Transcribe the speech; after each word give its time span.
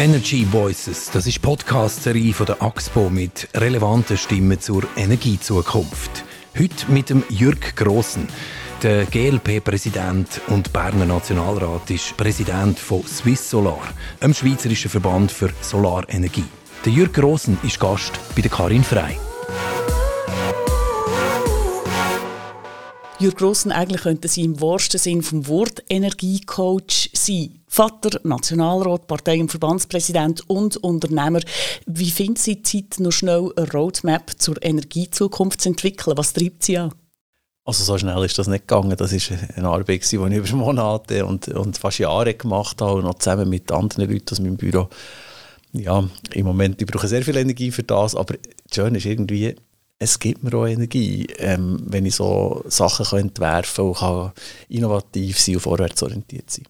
Energy 0.00 0.46
Voices, 0.52 1.10
das 1.10 1.26
ist 1.26 1.42
Podcast-Serie 1.42 2.32
von 2.32 2.46
der 2.46 2.62
AXPO 2.62 3.10
mit 3.10 3.48
relevanten 3.52 4.16
Stimmen 4.16 4.60
zur 4.60 4.84
Energiezukunft. 4.96 6.22
Heute 6.56 6.92
mit 6.92 7.10
dem 7.10 7.24
Jürg 7.30 7.74
Grossen. 7.74 8.28
Der 8.80 9.06
GLP-Präsident 9.06 10.40
und 10.50 10.72
Berner 10.72 11.04
Nationalrat 11.04 11.90
ist 11.90 12.16
Präsident 12.16 12.78
von 12.78 13.04
Swiss 13.08 13.50
Solar, 13.50 13.82
einem 14.20 14.34
schweizerischen 14.34 14.88
Verband 14.88 15.32
für 15.32 15.50
Solarenergie. 15.62 16.44
Der 16.84 16.92
Jürg 16.92 17.12
Grossen 17.12 17.58
ist 17.64 17.80
Gast 17.80 18.12
bei 18.36 18.42
der 18.42 18.52
Karin 18.52 18.84
Frei. 18.84 19.18
Jürg 23.20 23.36
Grossen, 23.36 23.72
eigentlich 23.72 24.02
könnte 24.02 24.28
sie 24.28 24.44
im 24.44 24.60
wahrsten 24.60 25.00
Sinn 25.00 25.22
vom 25.22 25.48
Wort 25.48 25.82
Energiecoach 25.88 27.07
sein. 27.28 27.60
Vater, 27.66 28.20
Nationalrat, 28.24 29.06
Partei- 29.06 29.40
und 29.40 29.50
Verbandspräsident 29.50 30.48
und 30.48 30.76
Unternehmer. 30.78 31.40
Wie 31.86 32.10
findet 32.10 32.38
Sie 32.38 32.62
Zeit, 32.62 32.98
noch 32.98 33.12
schnell 33.12 33.52
eine 33.56 33.70
Roadmap 33.70 34.32
zur 34.38 34.62
Energiezukunft 34.62 35.60
zu 35.60 35.68
entwickeln? 35.68 36.16
Was 36.16 36.32
treibt 36.32 36.64
Sie 36.64 36.78
an? 36.78 36.92
Also 37.68 37.84
so 37.84 37.98
schnell 37.98 38.24
ist 38.24 38.38
das 38.38 38.46
nicht 38.46 38.66
gegangen. 38.66 38.96
Das 38.96 39.12
ist 39.12 39.30
eine 39.54 39.68
Arbeit, 39.68 40.10
die 40.10 40.16
ich 40.16 40.22
über 40.22 40.56
Monate 40.56 41.26
und, 41.26 41.48
und 41.48 41.76
fast 41.76 41.98
Jahre 41.98 42.32
gemacht 42.32 42.80
habe, 42.80 42.94
und 42.94 43.04
noch 43.04 43.18
zusammen 43.18 43.50
mit 43.50 43.70
anderen 43.70 44.10
Leuten 44.10 44.30
aus 44.32 44.40
meinem 44.40 44.56
Büro. 44.56 44.88
Ja, 45.72 46.02
im 46.32 46.46
Moment, 46.46 46.80
ich 46.80 46.86
brauche 46.88 47.06
sehr 47.06 47.22
viel 47.22 47.36
Energie 47.36 47.70
für 47.70 47.82
das, 47.82 48.14
aber 48.14 48.36
das 48.36 48.74
Schöne 48.74 48.96
ist 48.96 49.04
irgendwie, 49.04 49.54
es 49.98 50.18
gibt 50.18 50.42
mir 50.42 50.54
auch 50.54 50.66
Energie, 50.66 51.26
ähm, 51.36 51.82
wenn 51.84 52.06
ich 52.06 52.14
so 52.14 52.64
Sachen 52.68 53.04
kann 53.04 53.18
entwerfen 53.18 53.84
und 53.84 53.96
kann 53.96 54.32
innovativ 54.70 55.38
sein 55.38 55.56
und 55.56 55.60
vorwärtsorientiert 55.60 56.50
sein. 56.50 56.64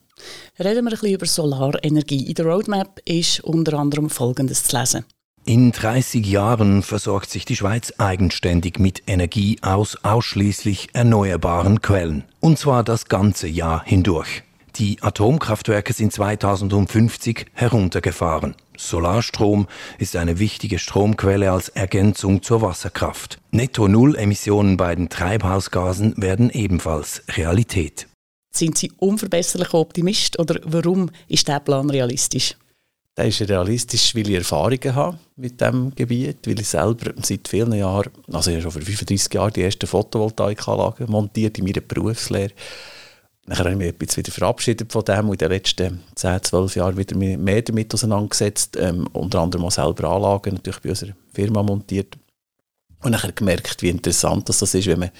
Reden 0.58 0.84
wir 0.84 0.90
ein 0.92 0.98
bisschen 0.98 1.14
über 1.14 1.26
Solarenergie. 1.26 2.26
In 2.26 2.34
der 2.34 2.46
Roadmap 2.46 3.00
ist 3.04 3.40
unter 3.40 3.78
anderem 3.78 4.10
Folgendes 4.10 4.64
zu 4.64 4.76
lesen. 4.76 5.04
In 5.44 5.72
30 5.72 6.26
Jahren 6.26 6.82
versorgt 6.82 7.30
sich 7.30 7.46
die 7.46 7.56
Schweiz 7.56 7.94
eigenständig 7.96 8.78
mit 8.78 9.04
Energie 9.06 9.58
aus 9.62 9.96
ausschließlich 10.04 10.88
erneuerbaren 10.92 11.80
Quellen. 11.80 12.24
Und 12.40 12.58
zwar 12.58 12.84
das 12.84 13.06
ganze 13.06 13.48
Jahr 13.48 13.82
hindurch. 13.84 14.42
Die 14.76 15.02
Atomkraftwerke 15.02 15.92
sind 15.92 16.12
2050 16.12 17.46
heruntergefahren. 17.54 18.56
Solarstrom 18.76 19.66
ist 19.98 20.16
eine 20.16 20.38
wichtige 20.38 20.78
Stromquelle 20.78 21.50
als 21.50 21.68
Ergänzung 21.70 22.42
zur 22.42 22.62
Wasserkraft. 22.62 23.38
Netto-Null-Emissionen 23.50 24.76
bei 24.76 24.94
den 24.94 25.08
Treibhausgasen 25.08 26.14
werden 26.16 26.50
ebenfalls 26.50 27.22
Realität. 27.36 28.06
Sind 28.50 28.78
Sie 28.78 28.92
unverbesserlicher 28.98 29.74
Optimist 29.74 30.38
oder 30.38 30.60
warum 30.64 31.10
ist 31.28 31.46
der 31.48 31.60
Plan 31.60 31.90
realistisch? 31.90 32.56
Der 33.16 33.26
ist 33.26 33.40
realistisch, 33.40 34.14
weil 34.14 34.28
ich 34.28 34.36
Erfahrungen 34.36 34.94
habe 34.94 35.18
mit 35.36 35.60
diesem 35.60 35.94
Gebiet, 35.94 36.46
weil 36.46 36.60
ich 36.60 36.68
selber 36.68 37.12
seit 37.22 37.48
vielen 37.48 37.72
Jahren, 37.72 38.10
also 38.32 38.50
ich 38.50 38.56
habe 38.56 38.62
schon 38.62 38.70
vor 38.72 38.82
35 38.82 39.34
Jahren 39.34 39.52
die 39.52 39.62
erste 39.62 39.86
Photovoltaikanlage 39.86 41.06
montiert 41.08 41.58
in 41.58 41.64
meiner 41.64 41.80
Berufslehre 41.80 42.52
Nachher 43.48 43.64
habe 43.64 43.70
ich 43.70 43.78
mich 43.78 43.88
etwas 43.88 44.16
wieder 44.18 44.30
verabschiedet 44.30 44.92
von 44.92 45.04
dem 45.04 45.30
und 45.30 45.40
in 45.40 45.48
den 45.48 45.50
letzten 45.50 46.02
10, 46.14 46.42
12 46.42 46.76
Jahren 46.76 46.96
wieder 46.98 47.16
mehr 47.16 47.62
damit 47.62 47.94
auseinandergesetzt. 47.94 48.76
Ähm, 48.76 49.06
unter 49.14 49.40
anderem 49.40 49.64
auch 49.64 49.70
selber 49.70 50.10
Anlagen 50.10 50.54
natürlich 50.54 50.80
bei 50.80 50.90
unserer 50.90 51.12
Firma 51.32 51.62
montiert. 51.62 52.18
Und 53.02 53.12
nachher 53.12 53.32
gemerkt, 53.32 53.80
wie 53.80 53.88
interessant 53.88 54.50
das 54.50 54.60
ist, 54.60 54.86
wenn 54.86 54.98
man 54.98 55.10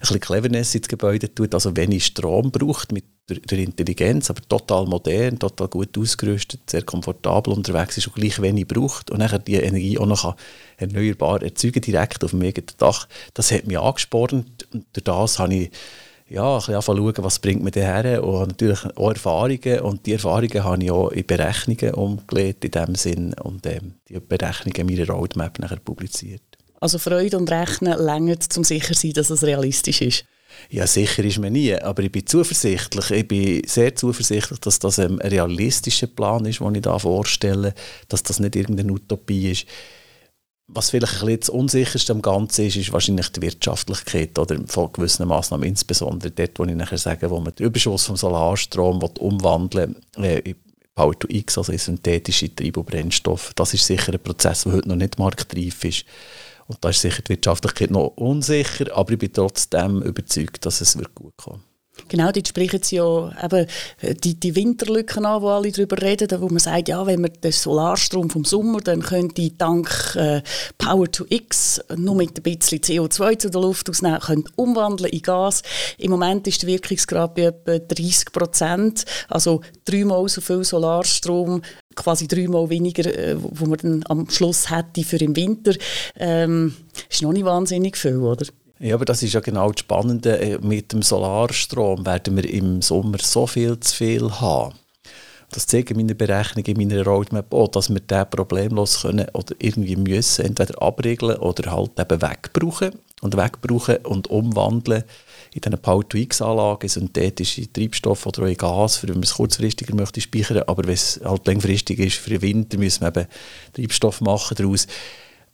bisschen 0.00 0.20
Cleverness 0.20 0.74
ins 0.74 0.88
Gebäude 0.88 1.34
tut, 1.34 1.54
also 1.54 1.76
wenig 1.76 2.06
Strom 2.06 2.50
braucht 2.50 2.92
mit 2.92 3.04
der, 3.28 3.58
Intelligenz, 3.58 4.30
aber 4.30 4.40
total 4.48 4.86
modern, 4.86 5.38
total 5.38 5.68
gut 5.68 5.98
ausgerüstet, 5.98 6.70
sehr 6.70 6.82
komfortabel 6.82 7.52
unterwegs 7.52 7.98
ist 7.98 8.06
und 8.06 8.14
gleich 8.14 8.40
wenig 8.40 8.68
braucht 8.68 9.10
und 9.10 9.18
nachher 9.18 9.40
die 9.40 9.54
Energie 9.54 9.98
auch 9.98 10.06
noch 10.06 10.36
erneuerbar 10.76 11.42
erzeugen, 11.42 11.80
direkt 11.80 12.22
auf 12.22 12.30
dem 12.30 12.42
eigenen 12.42 12.68
Dach. 12.78 13.08
Das 13.34 13.50
hat 13.50 13.66
mich 13.66 13.78
angespornt 13.78 14.68
und 14.72 14.86
durch 14.92 15.04
das 15.04 15.38
habe 15.38 15.54
ich 15.54 15.70
ja, 16.28 16.56
ein 16.56 16.58
bisschen 16.58 16.82
schauen, 16.84 17.14
was 17.18 17.38
bringt 17.38 17.62
mir 17.62 17.70
her 17.74 18.22
und 18.24 18.48
natürlich 18.48 18.84
auch 18.96 19.10
Erfahrungen 19.10 19.80
und 19.80 20.06
die 20.06 20.14
Erfahrungen 20.14 20.64
habe 20.64 20.82
ich 20.82 20.90
auch 20.90 21.10
in 21.10 21.26
Berechnungen 21.26 21.94
umgelegt 21.94 22.64
in 22.64 22.70
dem 22.72 22.94
Sinn 22.96 23.34
und 23.34 23.64
ähm, 23.66 23.94
die 24.08 24.18
Berechnungen 24.18 24.88
in 24.88 24.98
meiner 24.98 25.12
Roadmap 25.12 25.58
nachher 25.60 25.78
publiziert. 25.78 26.42
Also 26.80 26.98
Freude 26.98 27.36
und 27.38 27.50
Rechnen 27.50 27.98
länger, 27.98 28.36
um 28.56 28.64
sicher 28.64 28.94
sein, 28.94 29.12
dass 29.12 29.30
es 29.30 29.42
realistisch 29.42 30.00
ist? 30.02 30.24
Ja, 30.70 30.86
sicher 30.86 31.22
ist 31.24 31.38
man 31.38 31.52
nie, 31.52 31.74
aber 31.74 32.02
ich 32.02 32.12
bin 32.12 32.26
zuversichtlich. 32.26 33.10
Ich 33.10 33.28
bin 33.28 33.62
sehr 33.66 33.94
zuversichtlich, 33.94 34.58
dass 34.60 34.78
das 34.78 34.98
ein 34.98 35.18
realistischer 35.20 36.06
Plan 36.06 36.46
ist, 36.46 36.60
den 36.60 36.74
ich 36.74 36.82
da 36.82 36.98
vorstelle, 36.98 37.74
dass 38.08 38.22
das 38.22 38.40
nicht 38.40 38.56
irgendeine 38.56 38.92
Utopie 38.92 39.50
ist 39.50 39.66
was 40.68 40.90
vielleicht 40.90 41.14
ein 41.14 41.20
bisschen 41.20 41.40
das 41.40 41.48
Unsicherste 41.48 42.12
am 42.12 42.22
Ganzen 42.22 42.66
ist, 42.66 42.76
ist 42.76 42.92
wahrscheinlich 42.92 43.30
die 43.30 43.42
Wirtschaftlichkeit 43.42 44.38
oder 44.38 44.58
von 44.66 44.92
gewissen 44.92 45.28
Massnahmen, 45.28 45.64
insbesondere 45.64 46.30
dort, 46.32 46.58
wo 46.58 46.64
ich 46.64 46.74
nachher 46.74 46.98
sage, 46.98 47.30
wo 47.30 47.40
man 47.40 47.54
den 47.54 47.66
Überschuss 47.66 48.06
vom 48.06 48.16
Solarstrom 48.16 49.00
umwandeln 49.18 49.96
äh, 50.18 50.40
in 50.40 50.56
Power 50.94 51.16
to 51.18 51.28
X, 51.30 51.58
also 51.58 51.72
in 51.72 51.78
synthetische 51.78 52.54
Treibhausbrennstoffe. 52.54 53.52
Das 53.54 53.74
ist 53.74 53.86
sicher 53.86 54.12
ein 54.12 54.20
Prozess, 54.20 54.64
der 54.64 54.72
heute 54.72 54.88
noch 54.88 54.96
nicht 54.96 55.18
marktreif 55.18 55.84
ist. 55.84 56.04
Und 56.66 56.84
da 56.84 56.90
ist 56.90 57.00
sicher 57.00 57.22
die 57.22 57.30
Wirtschaftlichkeit 57.30 57.90
noch 57.90 58.16
unsicher, 58.16 58.94
aber 58.96 59.12
ich 59.12 59.18
bin 59.18 59.32
trotzdem 59.32 60.02
überzeugt, 60.02 60.66
dass 60.66 60.80
es 60.80 60.98
wird 60.98 61.14
gut 61.14 61.36
kommen 61.36 61.62
Genau, 62.08 62.30
dort 62.30 62.46
sprechen 62.46 62.82
Sie 62.82 62.96
ja 62.96 63.32
eben 63.42 63.66
äh, 64.00 64.14
die, 64.14 64.38
die 64.38 64.54
Winterlücken 64.54 65.26
an, 65.26 65.42
wo 65.42 65.48
alle 65.48 65.72
darüber 65.72 66.00
reden, 66.00 66.40
wo 66.40 66.48
man 66.48 66.58
sagt, 66.58 66.88
ja, 66.88 67.04
wenn 67.06 67.22
man 67.22 67.32
den 67.42 67.52
Solarstrom 67.52 68.30
vom 68.30 68.44
Sommer, 68.44 68.80
dann 68.80 69.02
könnte 69.02 69.50
dank 69.50 70.14
äh, 70.14 70.42
Power 70.78 71.10
to 71.10 71.24
X 71.28 71.80
nur 71.96 72.14
mit 72.14 72.38
ein 72.38 72.42
bisschen 72.42 72.80
CO2 72.80 73.38
zu 73.38 73.50
der 73.50 73.60
Luft 73.60 73.90
ausnehmen, 73.90 74.20
könnte 74.20 74.52
umwandeln 74.56 75.10
in 75.10 75.22
Gas. 75.22 75.62
Im 75.98 76.10
Moment 76.10 76.46
ist 76.46 76.62
der 76.62 76.68
Wirkungsgrad 76.68 77.34
bei 77.34 77.42
etwa 77.42 77.78
30 77.78 78.32
Prozent, 78.32 79.04
also 79.28 79.62
dreimal 79.84 80.28
so 80.28 80.40
viel 80.40 80.62
Solarstrom 80.62 81.62
quasi 81.96 82.28
dreimal 82.28 82.68
weniger, 82.68 83.06
äh, 83.06 83.36
wo 83.38 83.66
man 83.66 83.78
dann 83.78 84.04
am 84.08 84.30
Schluss 84.30 84.70
hätte 84.70 85.02
für 85.02 85.18
den 85.18 85.34
Winter. 85.34 85.72
Ähm, 86.16 86.74
ist 87.10 87.22
noch 87.22 87.32
nicht 87.32 87.44
wahnsinnig 87.44 87.96
viel, 87.96 88.18
oder? 88.18 88.46
Ja, 88.78 88.94
aber 88.94 89.06
das 89.06 89.22
ist 89.22 89.32
ja 89.32 89.40
genau 89.40 89.70
das 89.70 89.80
Spannende. 89.80 90.38
Äh, 90.38 90.58
mit 90.58 90.92
dem 90.92 91.02
Solarstrom 91.02 92.04
werden 92.04 92.36
wir 92.36 92.48
im 92.48 92.82
Sommer 92.82 93.18
so 93.20 93.46
viel 93.46 93.80
zu 93.80 93.94
viel 93.94 94.30
haben. 94.30 94.74
Das 95.50 95.66
zeigen 95.66 95.96
meine 95.96 96.14
Berechnungen 96.14 96.66
in 96.66 96.88
meiner 96.88 97.04
Roadmap 97.04 97.54
auch, 97.54 97.68
dass 97.68 97.88
wir 97.88 98.00
das 98.00 98.28
problemlos 98.28 99.02
können 99.02 99.28
oder 99.32 99.54
irgendwie 99.58 99.96
müssen, 99.96 100.44
entweder 100.44 100.82
abregeln 100.82 101.38
oder 101.38 101.70
halt 101.70 101.98
eben 101.98 102.20
wegbrauchen 102.20 102.90
und 103.22 103.36
wegbrauchen 103.36 103.98
und 103.98 104.28
umwandeln 104.28 105.04
in 105.54 105.60
diesen 105.62 105.80
Power-to-X-Anlagen, 105.80 106.88
synthetische 106.88 107.72
Treibstoffe 107.72 108.26
oder 108.26 108.42
auch 108.42 108.56
Gas, 108.56 108.96
für 108.96 109.08
wenn 109.08 109.14
man 109.14 109.22
es 109.22 109.34
kurzfristiger 109.34 109.94
möchte 109.94 110.20
speichern, 110.20 110.64
aber 110.66 110.84
wenn 110.84 110.94
es 110.94 111.20
halt 111.24 111.46
langfristig 111.46 112.00
ist, 112.00 112.16
für 112.16 112.30
den 112.30 112.42
Winter 112.42 112.76
müssen 112.76 113.02
wir 113.02 113.16
eben 113.16 113.28
Treibstoff 113.72 114.20
machen 114.20 114.56
daraus. 114.56 114.86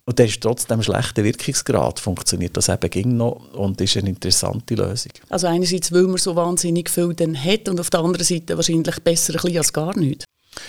Und 0.05 0.19
der 0.19 0.27
ist 0.27 0.41
trotzdem 0.41 0.83
schlechter 0.83 1.23
Wirkungsgrad, 1.23 2.01
funktioniert 2.01 2.57
das 2.57 2.69
eben 2.69 2.91
ging 2.91 3.17
noch 3.17 3.53
und 3.55 3.81
ist 3.81 3.97
eine 3.97 4.09
interessante 4.09 4.75
Lösung. 4.75 5.13
Also 5.29 5.47
einerseits, 5.47 5.93
weil 5.93 6.03
man 6.03 6.17
so 6.17 6.35
wahnsinnig 6.35 6.91
viel 6.91 7.15
dann 7.15 7.37
hat 7.37 7.69
und 7.69 7.79
auf 7.79 7.89
der 7.89 8.01
anderen 8.01 8.25
Seite 8.25 8.57
wahrscheinlich 8.57 8.99
besser 9.01 9.35
ein 9.35 9.41
bisschen 9.41 9.59
als 9.59 9.73
gar 9.73 9.97
nichts. 9.97 10.25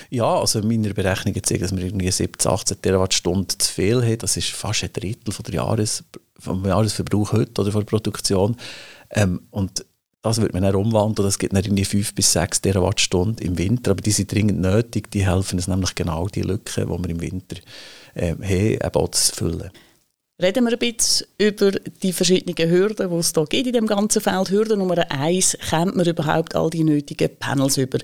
Ja, 0.10 0.40
also 0.40 0.62
meine 0.62 0.94
Berechnungen 0.94 1.44
zeigen, 1.44 1.64
dass 1.64 1.76
wir 1.76 1.84
irgendwie 1.84 2.12
17, 2.12 2.52
18 2.52 2.82
Terawattstunden 2.82 3.60
zu 3.60 3.72
viel 3.72 4.02
haben. 4.04 4.20
Das 4.20 4.38
ist 4.38 4.50
fast 4.50 4.84
ein 4.84 4.94
Drittel 4.94 5.34
von 5.34 5.44
der 5.46 5.56
Jahres, 5.56 6.04
vom 6.40 6.64
Jahresverbrauch 6.66 7.34
heute 7.34 7.62
oder 7.62 7.72
von 7.72 7.82
der 7.82 7.88
Produktion. 7.88 8.56
Ähm, 9.10 9.42
und 9.50 9.86
das 10.22 10.40
wird 10.40 10.54
man 10.54 10.64
dann 10.64 10.76
umwandeln. 10.76 11.28
Das 11.28 11.38
gibt 11.38 11.54
dann 11.54 11.64
irgendwie 11.64 11.84
5 11.84 12.16
bis 12.16 12.32
6 12.32 12.62
Terawattstunden 12.62 13.46
im 13.46 13.57
Winter. 13.57 13.92
Aber 13.92 14.02
die 14.02 14.12
sind 14.12 14.31
dringend 14.31 14.62
nötig. 14.62 15.12
Die 15.12 15.25
helfen 15.25 15.57
uns 15.57 15.68
nämlich 15.68 15.96
genau 15.96 16.28
die 16.28 16.44
Lücken, 16.44 16.86
die 16.86 17.04
wir 17.04 17.10
im 17.10 17.22
Winter 17.22 17.57
äh, 18.13 18.31
haben, 18.31 18.42
eben 18.42 18.95
auch 18.95 19.10
zu 19.10 19.36
füllen. 19.36 19.71
Reden 20.42 20.65
wir 20.65 20.74
ein 20.74 20.80
bisschen 20.80 21.27
über 21.38 21.71
die 21.71 22.12
verschiedenen 22.12 22.69
Hürden, 22.69 23.10
die 23.10 23.15
es 23.15 23.33
hier 23.33 23.45
gibt 23.45 23.68
in 23.68 23.74
dem 23.74 23.88
ganzen 23.88 24.21
Feld. 24.21 24.50
Hürde 24.50 24.75
Nummer 24.75 25.10
eins, 25.12 25.56
kommt 25.69 25.95
man 25.95 26.07
überhaupt 26.07 26.56
all 26.56 26.69
die 26.69 26.83
nötigen 26.83 27.30
Panels 27.38 27.77
über? 27.77 28.00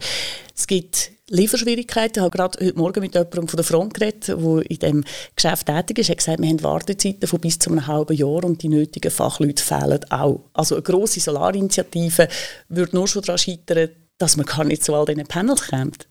Es 0.56 0.68
gibt 0.68 1.12
Lieferschwierigkeiten. 1.30 2.18
Ich 2.18 2.22
habe 2.22 2.38
gerade 2.38 2.66
heute 2.66 2.78
Morgen 2.78 3.02
mit 3.02 3.16
jemandem 3.16 3.48
von 3.48 3.58
der 3.58 3.64
Front 3.64 3.94
geredet, 3.94 4.28
der 4.28 4.38
in 4.38 4.80
diesem 4.80 5.04
Geschäft 5.36 5.66
tätig 5.66 6.00
ist. 6.00 6.10
Er 6.10 6.12
hat 6.12 6.18
gesagt, 6.20 6.40
wir 6.40 6.50
haben 6.50 6.64
Wartezeiten 6.64 7.28
von 7.28 7.40
bis 7.40 7.60
zu 7.60 7.72
einem 7.72 7.88
halben 7.88 8.16
Jahr 8.16 8.44
und 8.44 8.62
die 8.62 8.70
nötigen 8.70 9.12
Fachleute 9.12 9.64
fehlen 9.64 10.00
auch. 10.12 10.42
Also 10.54 10.76
eine 10.76 10.84
grosse 10.84 11.20
Solarinitiative 11.20 12.28
würde 12.68 12.96
nur 12.96 13.08
schon 13.08 13.22
daran 13.22 13.38
scheitern, 13.38 13.90
dass 14.18 14.38
man 14.38 14.46
gar 14.46 14.64
nicht 14.64 14.84
zu 14.84 14.94
all 14.94 15.06
diesen 15.06 15.26
Panels 15.26 15.68
kommt. 15.68 16.08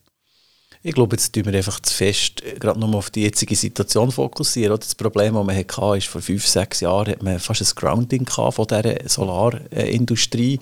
Ich 0.82 0.94
glaube, 0.94 1.16
jetzt 1.16 1.32
tun 1.32 1.44
wir 1.46 1.54
einfach 1.54 1.80
zu 1.80 1.92
fest 1.92 2.42
äh, 2.42 2.58
gerade 2.58 2.78
nur 2.78 2.94
auf 2.94 3.10
die 3.10 3.22
jetzige 3.22 3.56
Situation 3.56 4.12
fokussieren. 4.12 4.78
Das 4.78 4.94
Problem, 4.94 5.34
das 5.34 5.44
man 5.44 5.56
hatte, 5.56 5.98
ist 5.98 6.06
vor 6.06 6.20
fünf, 6.20 6.46
sechs 6.46 6.80
Jahren 6.80 7.12
hat 7.12 7.22
man 7.22 7.38
fast 7.40 7.62
ein 7.62 7.75
Grounding 7.75 8.26
von 8.26 8.66
dieser 8.66 9.08
Solarindustrie. 9.08 10.60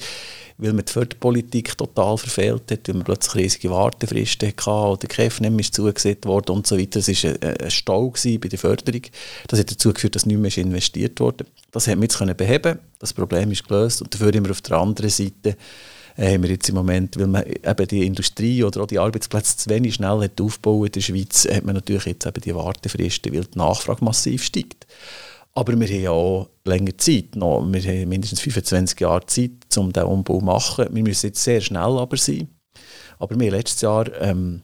weil 0.59 0.73
man 0.73 0.85
die 0.85 0.93
Förderpolitik 0.93 1.77
total 1.77 2.17
verfehlt 2.17 2.71
hat, 2.71 2.89
weil 2.89 2.95
man 2.95 3.05
plötzlich 3.05 3.45
riesige 3.45 3.71
Wartefristen 3.71 4.49
hatte 4.49 4.71
oder 4.71 5.07
KFNM 5.07 5.59
ist 5.59 5.75
zugesehen 5.75 6.25
worden 6.25 6.53
und 6.57 6.67
so 6.67 6.79
weiter. 6.79 7.01
Das 7.01 7.09
war 7.09 7.31
ein, 7.43 7.71
Stau 7.71 8.11
bei 8.11 8.49
der 8.49 8.59
Förderung. 8.59 9.03
Das 9.49 9.61
hat 9.61 9.71
dazu 9.71 9.93
geführt, 9.93 10.15
dass 10.15 10.25
nicht 10.25 10.39
mehr 10.39 10.57
investiert 10.57 11.21
wurde. 11.21 11.45
Das 11.73 11.89
haben 11.89 12.01
wir 12.01 12.09
jetzt 12.09 12.37
beheben 12.37 12.79
Das 12.99 13.13
Problem 13.13 13.53
ist 13.53 13.69
gelöst 13.69 14.01
und 14.01 14.15
dafür 14.15 14.35
immer 14.35 14.51
auf 14.51 14.63
der 14.63 14.79
anderen 14.79 15.11
Seite 15.11 15.57
haben 16.17 16.43
wir 16.43 16.51
jetzt 16.51 16.69
im 16.69 16.75
Moment, 16.75 17.19
weil 17.19 17.27
man 17.27 17.45
eben 17.45 17.89
die 17.89 18.07
Industrie 18.07 18.65
oder 18.65 18.83
auch 18.83 18.87
die 18.87 18.99
Arbeitsplätze 18.99 19.57
zu 19.57 19.71
wenig 19.71 19.95
schnell 19.95 20.21
hat 20.21 20.41
aufgebaut 20.41 20.87
in 20.87 20.93
der 20.93 21.01
Schweiz, 21.01 21.47
hat 21.51 21.65
man 21.65 21.75
natürlich 21.75 22.07
jetzt 22.07 22.27
eben 22.27 22.41
die 22.41 22.55
Wartefristen, 22.55 23.35
weil 23.35 23.45
die 23.45 23.59
Nachfrage 23.59 24.05
massiv 24.05 24.43
steigt. 24.43 24.87
Aber 25.53 25.79
wir 25.79 25.87
haben 25.87 26.03
ja 26.03 26.11
auch 26.11 26.51
länger 26.65 26.97
Zeit 26.99 27.35
noch. 27.35 27.67
Wir 27.67 27.83
haben 27.83 28.09
mindestens 28.11 28.41
25 28.41 29.01
Jahre 29.01 29.25
Zeit, 29.27 29.53
um 29.77 29.93
diesen 29.93 30.07
Umbau 30.07 30.39
zu 30.39 30.45
machen. 30.45 30.87
Wir 30.91 31.03
müssen 31.03 31.29
jetzt 31.29 31.43
sehr 31.43 31.63
schnell 31.63 31.83
aber 31.83 32.17
sein. 32.17 32.49
Aber 33.19 33.39
wir 33.39 33.47
haben 33.47 33.57
letztes 33.57 33.81
Jahr 33.81 34.07
ähm, 34.21 34.63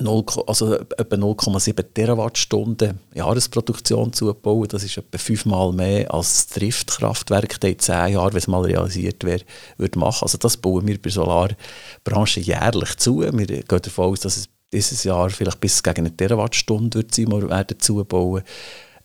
0, 0.00 0.24
also 0.46 0.74
etwa 0.74 1.16
0,7 1.16 1.84
Terawattstunden 1.94 3.00
Jahresproduktion 3.14 4.12
zubauen. 4.12 4.68
Das 4.68 4.84
ist 4.84 4.96
etwa 4.96 5.18
fünfmal 5.18 5.72
mehr 5.72 6.12
als 6.12 6.46
das 6.46 6.46
Triftkraftwerk 6.48 7.62
in 7.64 7.78
zehn 7.78 8.14
Jahren, 8.14 8.32
wenn 8.32 8.38
es 8.38 8.48
mal 8.48 8.62
realisiert 8.62 9.24
wäre, 9.24 9.44
würde 9.76 9.98
machen. 9.98 10.24
Also 10.24 10.38
das 10.38 10.56
bauen 10.56 10.86
wir 10.86 10.96
bei 10.96 11.02
der 11.02 11.12
Solarbranche 11.12 12.40
jährlich 12.40 12.96
zu. 12.96 13.20
Wir 13.20 13.46
gehen 13.46 13.64
davon 13.68 14.12
aus, 14.12 14.20
dass 14.20 14.36
es 14.36 14.48
dieses 14.72 15.04
Jahr 15.04 15.30
vielleicht 15.30 15.60
bis 15.60 15.82
gegen 15.82 16.00
eine 16.06 16.16
Terawattstunde 16.16 16.98
wird 16.98 17.14
sein, 17.14 17.30
wir 17.30 17.48
werden 17.48 17.78
zubauen. 17.78 18.42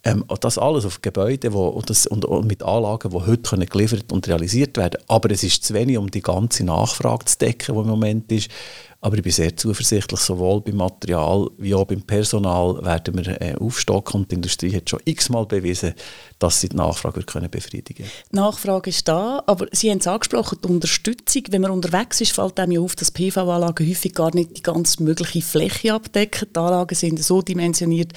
Ähm, 0.05 0.25
das 0.41 0.57
alles 0.57 0.85
auf 0.85 1.01
Gebäuden 1.01 1.53
wo, 1.53 1.67
und, 1.67 1.89
das, 1.89 2.05
und, 2.05 2.25
und, 2.25 2.45
mit 2.45 2.61
Anlagen, 2.61 3.09
die 3.09 3.15
heute 3.15 3.37
können 3.37 3.65
geliefert 3.65 4.11
und 4.11 4.27
realisiert 4.27 4.75
werden 4.75 5.01
Aber 5.07 5.31
es 5.31 5.43
ist 5.43 5.63
zu 5.63 5.73
wenig, 5.73 5.97
um 5.97 6.11
die 6.11 6.21
ganze 6.21 6.65
Nachfrage 6.65 7.25
zu 7.25 7.37
decken, 7.37 7.73
die 7.73 7.81
im 7.81 7.87
Moment 7.87 8.31
ist. 8.31 8.49
Aber 9.03 9.17
ich 9.17 9.23
bin 9.23 9.33
sehr 9.33 9.53
zuversichtlich, 9.57 10.21
sowohl 10.21 10.61
beim 10.61 10.77
Material 10.77 11.49
wie 11.57 11.75
auch 11.75 11.83
beim 11.83 12.03
Personal 12.03 12.81
werden 12.85 13.17
wir 13.17 13.41
äh, 13.41 13.53
aufstocken 13.55 14.21
und 14.21 14.31
die 14.31 14.35
Industrie 14.35 14.73
hat 14.73 14.89
schon 14.89 15.01
x-mal 15.03 15.45
bewiesen, 15.45 15.93
dass 16.39 16.61
sie 16.61 16.69
die 16.69 16.77
Nachfrage 16.77 17.21
können 17.23 17.51
befriedigen 17.51 18.05
können. 18.05 18.11
Die 18.31 18.35
Nachfrage 18.37 18.91
ist 18.91 19.05
da, 19.05 19.43
aber 19.45 19.67
Sie 19.73 19.91
haben 19.91 19.97
es 19.97 20.07
angesprochen, 20.07 20.57
die 20.63 20.69
Unterstützung. 20.69 21.43
Wenn 21.49 21.63
man 21.63 21.71
unterwegs 21.71 22.21
ist, 22.21 22.31
fällt 22.31 22.57
einem 22.61 22.71
ja 22.71 22.79
auf, 22.79 22.95
dass 22.95 23.11
PV-Anlagen 23.11 23.85
häufig 23.85 24.13
gar 24.13 24.33
nicht 24.33 24.55
die 24.55 24.63
ganz 24.63 24.99
mögliche 24.99 25.41
Fläche 25.41 25.93
abdecken. 25.93 26.47
Die 26.55 26.59
Anlagen 26.59 26.95
sind 26.95 27.21
so 27.21 27.41
dimensioniert, 27.41 28.13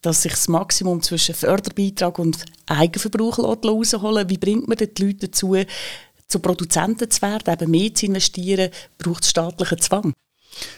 dass 0.00 0.22
sich 0.22 0.32
das 0.32 0.48
Maximum 0.48 1.02
zwischen 1.02 1.34
Förderbeitrag 1.34 2.18
und 2.18 2.46
Eigenverbrauch 2.64 3.40
rausholen 3.40 4.30
Wie 4.30 4.38
bringt 4.38 4.68
man 4.68 4.78
die 4.78 5.04
Leute 5.04 5.26
dazu, 5.26 5.54
zu 6.28 6.38
Produzenten 6.38 7.10
zu 7.10 7.20
werden, 7.20 7.52
eben 7.52 7.70
mehr 7.70 7.94
zu 7.94 8.06
investieren, 8.06 8.70
braucht 8.96 9.24
es 9.24 9.30
staatlichen 9.30 9.78
Zwang? 9.80 10.14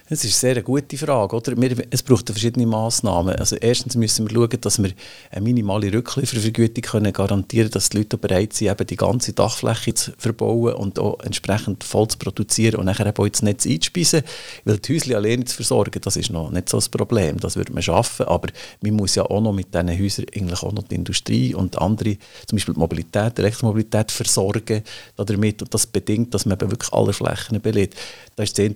Das 0.08 0.24
ist 0.24 0.44
eine 0.44 0.54
sehr 0.54 0.62
gute 0.62 0.98
Frage. 0.98 1.36
Oder? 1.36 1.60
Wir, 1.60 1.86
es 1.90 2.02
braucht 2.02 2.28
verschiedene 2.28 2.66
Massnahmen. 2.66 3.34
Also 3.36 3.56
erstens 3.56 3.96
müssen 3.96 4.28
wir 4.28 4.34
schauen, 4.34 4.60
dass 4.60 4.82
wir 4.82 4.90
eine 5.30 5.40
minimale 5.40 5.92
Rückliefervergütung 5.92 6.82
können 6.82 7.12
garantieren 7.12 7.64
können, 7.64 7.72
dass 7.72 7.88
die 7.88 7.98
Leute 7.98 8.18
bereit 8.18 8.52
sind, 8.52 8.70
eben 8.70 8.86
die 8.86 8.96
ganze 8.96 9.32
Dachfläche 9.32 9.94
zu 9.94 10.12
verbauen 10.18 10.74
und 10.74 10.98
auch 10.98 11.18
entsprechend 11.20 11.84
voll 11.84 12.08
zu 12.08 12.18
produzieren 12.18 12.76
und 12.76 12.86
nachher 12.86 13.12
auch 13.16 13.24
ins 13.24 13.42
Netz 13.42 13.66
einzuspeisen. 13.66 14.22
Weil 14.64 14.78
die 14.78 14.94
Häuser 14.94 15.16
alleine 15.16 15.44
zu 15.44 15.56
versorgen, 15.56 16.00
das 16.02 16.16
ist 16.16 16.30
noch 16.30 16.50
nicht 16.50 16.68
so 16.68 16.76
das 16.76 16.88
Problem. 16.88 17.40
Das 17.40 17.56
würde 17.56 17.72
man 17.72 17.82
schaffen. 17.82 18.26
Aber 18.26 18.48
man 18.82 18.92
muss 18.92 19.14
ja 19.14 19.24
auch 19.24 19.40
noch 19.40 19.52
mit 19.52 19.74
diesen 19.74 19.88
Häusern 19.98 20.26
eigentlich 20.34 20.62
auch 20.62 20.72
noch 20.72 20.84
die 20.84 20.94
Industrie 20.94 21.54
und 21.54 21.78
andere, 21.78 22.16
zum 22.46 22.56
Beispiel 22.56 22.74
die 22.74 22.80
Mobilität, 22.80 23.38
die 23.38 23.42
Elektromobilität 23.42 24.12
versorgen 24.12 24.82
damit. 25.16 25.62
Und 25.62 25.72
das 25.72 25.86
bedingt, 25.86 26.34
dass 26.34 26.44
man 26.44 26.58
eben 26.60 26.70
wirklich 26.70 26.92
alle 26.92 27.12
Flächen 27.12 27.60
belegt. 27.60 27.96
Da 28.36 28.42
ist 28.42 28.58
das 28.58 28.66
eine 28.66 28.74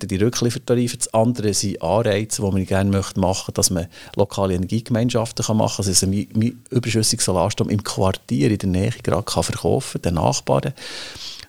Rückliefertarife, 0.86 0.96
das 0.96 1.14
andere 1.14 1.54
sind 1.54 1.82
Anreize, 1.82 2.42
die 2.42 2.50
man 2.50 2.66
gerne 2.66 2.90
machen 2.90 3.20
möchte, 3.20 3.52
dass 3.52 3.70
man 3.70 3.86
lokale 4.16 4.54
Energiegemeinschaften 4.54 5.44
machen 5.56 5.84
kann, 5.84 5.86
also 5.86 6.06
ein 6.06 6.64
überschüssigen 6.70 7.22
Solarstrom 7.22 7.68
im 7.68 7.82
Quartier 7.82 8.50
in 8.50 8.58
der 8.58 8.68
Nähe 8.68 8.90
gerade 9.02 9.22
kann 9.22 9.42
verkaufen 9.42 10.02
den 10.02 10.14
Nachbarn. 10.14 10.72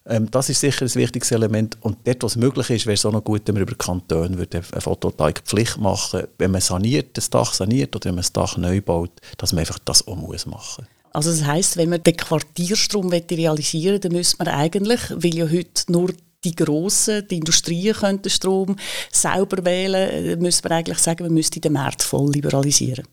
Ähm, 0.05 0.31
das 0.31 0.49
ist 0.49 0.61
sicher 0.61 0.85
ein 0.85 0.95
wichtiges 0.95 1.31
Element. 1.31 1.77
Und 1.81 1.97
dort, 2.05 2.23
was 2.23 2.35
möglich 2.35 2.69
ist, 2.69 2.85
wäre 2.85 2.93
es 2.93 3.05
auch 3.05 3.11
noch 3.11 3.23
gut, 3.23 3.41
wenn 3.45 3.55
wir 3.55 3.63
über 3.63 3.75
Kantone 3.75 4.37
würde 4.37 4.63
eine 4.71 4.81
Photovoltaik-Pflicht 4.81 5.77
machen 5.77 6.23
wenn 6.37 6.51
man 6.51 6.61
saniert, 6.61 7.17
das 7.17 7.29
Dach 7.29 7.53
saniert 7.53 7.95
oder 7.95 8.05
wenn 8.05 8.15
man 8.15 8.23
das 8.23 8.33
Dach 8.33 8.57
neu 8.57 8.81
baut, 8.81 9.11
dass 9.37 9.53
man 9.53 9.61
einfach 9.61 9.79
das 9.79 10.07
auch 10.07 10.15
muss 10.15 10.45
machen 10.45 10.87
also 11.13 11.31
das 11.31 11.45
heißt, 11.45 11.77
wenn 11.77 11.89
man 11.89 12.03
den 12.03 12.15
Quartierstrom 12.15 13.09
realisieren 13.09 13.93
will, 13.93 13.99
dann 13.99 14.11
müsste 14.11 14.37
man 14.37 14.53
eigentlich, 14.53 14.99
weil 15.09 15.33
ja 15.33 15.49
heute 15.49 15.91
nur 15.91 16.11
die 16.43 16.55
Grossen, 16.55 17.27
die 17.27 17.37
Industrien 17.37 17.95
können 17.95 18.21
den 18.21 18.29
Strom 18.29 18.75
selber 19.11 19.65
wählen, 19.65 20.09
äh, 20.09 20.35
müsste 20.35 20.67
man 20.67 20.79
eigentlich 20.79 20.99
sagen, 20.99 21.23
man 21.23 21.33
müsste 21.33 21.59
den 21.59 21.73
Markt 21.73 22.03
voll 22.03 22.31
liberalisieren. 22.31 23.05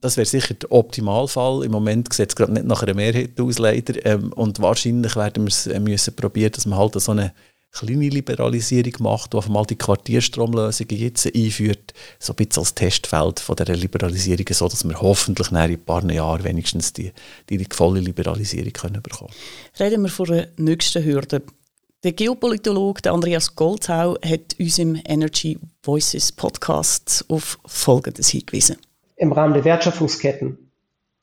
Das 0.00 0.16
wäre 0.16 0.26
sicher 0.26 0.54
der 0.54 0.72
Optimalfall. 0.72 1.64
Im 1.64 1.72
Moment 1.72 2.12
sieht 2.12 2.30
es 2.30 2.36
gerade 2.36 2.52
nicht 2.52 2.64
nach 2.64 2.82
einer 2.82 2.94
Mehrheit 2.94 3.38
aus, 3.38 3.58
leider. 3.58 4.04
Ähm, 4.06 4.32
und 4.32 4.60
wahrscheinlich 4.60 5.16
werden 5.16 5.44
wir 5.44 5.48
es 5.48 5.66
äh, 5.66 5.78
müssen 5.80 6.16
probieren, 6.16 6.52
dass 6.52 6.64
man 6.64 6.78
halt 6.78 6.98
so 6.98 7.12
eine 7.12 7.34
kleine 7.72 8.08
Liberalisierung 8.08 8.92
macht, 9.00 9.32
die 9.32 9.36
auf 9.36 9.46
einmal 9.46 9.64
die 9.64 9.76
Quartierstromlösungen 9.76 10.96
jetzt 10.96 11.26
einführt, 11.34 11.94
so 12.18 12.32
ein 12.32 12.36
bisschen 12.36 12.60
als 12.60 12.74
Testfeld 12.74 13.40
von 13.40 13.56
der 13.56 13.74
Liberalisierung, 13.74 14.46
so 14.50 14.68
dass 14.68 14.84
wir 14.84 15.00
hoffentlich 15.00 15.50
in 15.50 15.56
ein 15.56 15.84
paar 15.84 16.10
Jahren 16.10 16.44
wenigstens 16.44 16.92
die, 16.92 17.12
die 17.48 17.66
volle 17.70 18.00
Liberalisierung 18.00 18.72
können 18.72 19.02
bekommen. 19.02 19.32
Reden 19.78 20.02
wir 20.02 20.10
von 20.10 20.26
der 20.26 20.48
nächsten 20.56 21.04
Hürde. 21.04 21.42
Der 22.04 22.10
Geopolitologe 22.10 23.12
Andreas 23.12 23.54
Goldzau 23.54 24.16
hat 24.24 24.56
uns 24.58 24.76
im 24.80 25.00
Energy 25.06 25.56
Voices 25.84 26.32
Podcast 26.32 27.24
auf 27.28 27.60
Folgendes 27.64 28.28
hingewiesen. 28.28 28.76
Im 29.14 29.30
Rahmen 29.30 29.54
der 29.54 29.64
Wertschöpfungsketten 29.64 30.58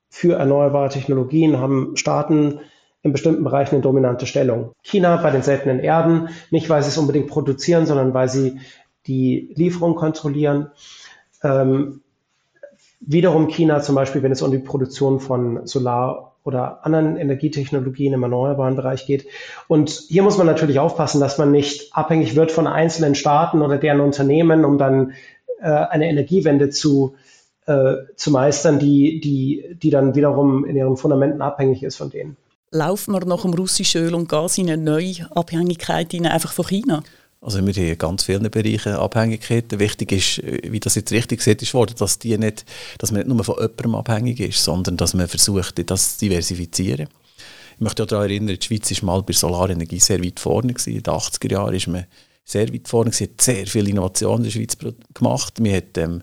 für 0.09 0.37
erneuerbare 0.37 0.87
Technologien 0.87 1.57
haben 1.57 1.97
Staaten 1.97 2.61
in 3.01 3.11
bestimmten 3.11 3.43
Bereichen 3.43 3.75
eine 3.75 3.81
dominante 3.81 4.25
Stellung. 4.25 4.71
China 4.81 5.17
bei 5.17 5.31
den 5.31 5.41
seltenen 5.41 5.79
Erden, 5.79 6.29
nicht 6.49 6.69
weil 6.69 6.81
sie 6.81 6.87
es 6.87 6.97
unbedingt 6.97 7.27
produzieren, 7.27 7.85
sondern 7.85 8.13
weil 8.13 8.29
sie 8.29 8.61
die 9.05 9.51
Lieferung 9.55 9.95
kontrollieren. 9.95 10.71
Ähm, 11.43 12.03
wiederum 12.99 13.47
China 13.47 13.81
zum 13.81 13.95
Beispiel, 13.95 14.23
wenn 14.23 14.31
es 14.31 14.41
um 14.41 14.51
die 14.51 14.59
Produktion 14.59 15.19
von 15.19 15.65
Solar- 15.65 16.35
oder 16.43 16.85
anderen 16.85 17.17
Energietechnologien 17.17 18.13
im 18.13 18.23
erneuerbaren 18.23 18.75
Bereich 18.75 19.05
geht. 19.05 19.27
Und 19.67 19.89
hier 19.89 20.23
muss 20.23 20.37
man 20.37 20.47
natürlich 20.47 20.79
aufpassen, 20.79 21.19
dass 21.19 21.37
man 21.37 21.51
nicht 21.51 21.95
abhängig 21.95 22.35
wird 22.35 22.51
von 22.51 22.65
einzelnen 22.65 23.15
Staaten 23.15 23.61
oder 23.61 23.77
deren 23.77 23.99
Unternehmen, 23.99 24.65
um 24.65 24.77
dann 24.77 25.13
äh, 25.61 25.69
eine 25.69 26.09
Energiewende 26.09 26.69
zu, 26.69 27.15
äh, 27.65 27.95
zu 28.15 28.31
meistern, 28.31 28.79
die, 28.79 29.19
die, 29.19 29.77
die 29.81 29.89
dann 29.89 30.15
wiederum 30.15 30.65
in 30.65 30.75
ihren 30.75 30.97
Fundamenten 30.97 31.41
abhängig 31.41 31.83
ist 31.83 31.97
von 31.97 32.09
denen. 32.09 32.37
Laufen 32.71 33.13
wir 33.13 33.25
nach 33.25 33.41
dem 33.41 33.53
russischen 33.53 34.03
Öl 34.03 34.13
und 34.13 34.29
Gas 34.29 34.57
in 34.57 34.69
eine 34.69 34.81
neue 34.81 35.27
Abhängigkeit 35.35 36.13
einfach 36.13 36.53
von 36.53 36.65
China? 36.65 37.01
Also 37.41 37.65
wir 37.65 37.73
haben 37.73 37.83
in 37.83 37.97
ganz 37.97 38.23
vielen 38.23 38.51
Bereichen 38.51 38.93
Abhängigkeiten. 38.93 39.79
Wichtig 39.79 40.11
ist, 40.11 40.39
äh, 40.39 40.71
wie 40.71 40.79
das 40.79 40.95
jetzt 40.95 41.11
richtig 41.11 41.39
gesagt 41.39 41.61
ist 41.61 41.73
worden, 41.73 41.95
dass, 41.97 42.19
die 42.19 42.37
nicht, 42.37 42.65
dass 42.97 43.11
man 43.11 43.21
nicht 43.21 43.33
nur 43.33 43.43
von 43.43 43.55
jemandem 43.55 43.95
abhängig 43.95 44.39
ist, 44.41 44.63
sondern 44.63 44.97
dass 44.97 45.13
man 45.13 45.27
versucht, 45.27 45.89
das 45.89 46.17
zu 46.17 46.25
diversifizieren. 46.25 47.07
Ich 47.75 47.81
möchte 47.81 48.03
auch 48.03 48.07
daran 48.07 48.29
erinnern, 48.29 48.57
die 48.59 48.65
Schweiz 48.65 48.91
war 49.01 49.05
mal 49.05 49.23
bei 49.23 49.31
Solarenergie 49.31 49.99
sehr 49.99 50.21
weit 50.21 50.39
vorne. 50.39 50.73
Gewesen. 50.73 50.97
In 50.97 51.03
den 51.03 51.13
80er 51.13 51.51
Jahren 51.51 51.73
ist 51.73 51.87
man 51.87 52.05
sehr 52.43 52.73
weit 52.73 52.89
vorne. 52.89 53.13
Sie 53.13 53.23
hat 53.23 53.39
sehr 53.39 53.65
viele 53.67 53.89
Innovationen 53.89 54.39
in 54.39 54.43
der 54.43 54.51
Schweiz 54.51 54.77
gemacht. 55.13 55.59
Man 55.61 55.73
hat 55.73 55.97
ähm, 55.97 56.21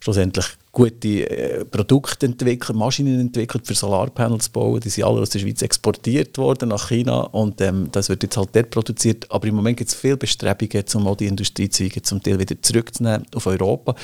schlussendlich 0.00 0.46
gute 0.76 1.30
äh, 1.30 1.64
Produkte 1.64 2.26
entwickelt, 2.26 2.76
Maschinen 2.76 3.18
entwickelt, 3.18 3.66
für 3.66 3.74
Solarpanels 3.74 4.50
bauen. 4.50 4.78
Die 4.78 4.90
sind 4.90 5.04
alle 5.04 5.22
aus 5.22 5.30
der 5.30 5.38
Schweiz 5.38 5.62
exportiert 5.62 6.36
worden 6.36 6.68
nach 6.68 6.90
China 6.90 7.20
und 7.20 7.62
ähm, 7.62 7.88
das 7.92 8.10
wird 8.10 8.22
jetzt 8.22 8.36
halt 8.36 8.50
dort 8.54 8.68
produziert. 8.68 9.24
Aber 9.30 9.46
im 9.46 9.54
Moment 9.54 9.78
gibt 9.78 9.88
es 9.88 9.96
viele 9.96 10.18
Bestrebungen, 10.18 10.84
um 10.94 11.06
auch 11.06 11.16
die 11.16 11.28
Industriezweige 11.28 12.02
zum 12.02 12.22
Teil 12.22 12.38
wieder 12.38 12.60
zurückzunehmen 12.60 13.26
auf 13.34 13.46
Europa. 13.46 13.94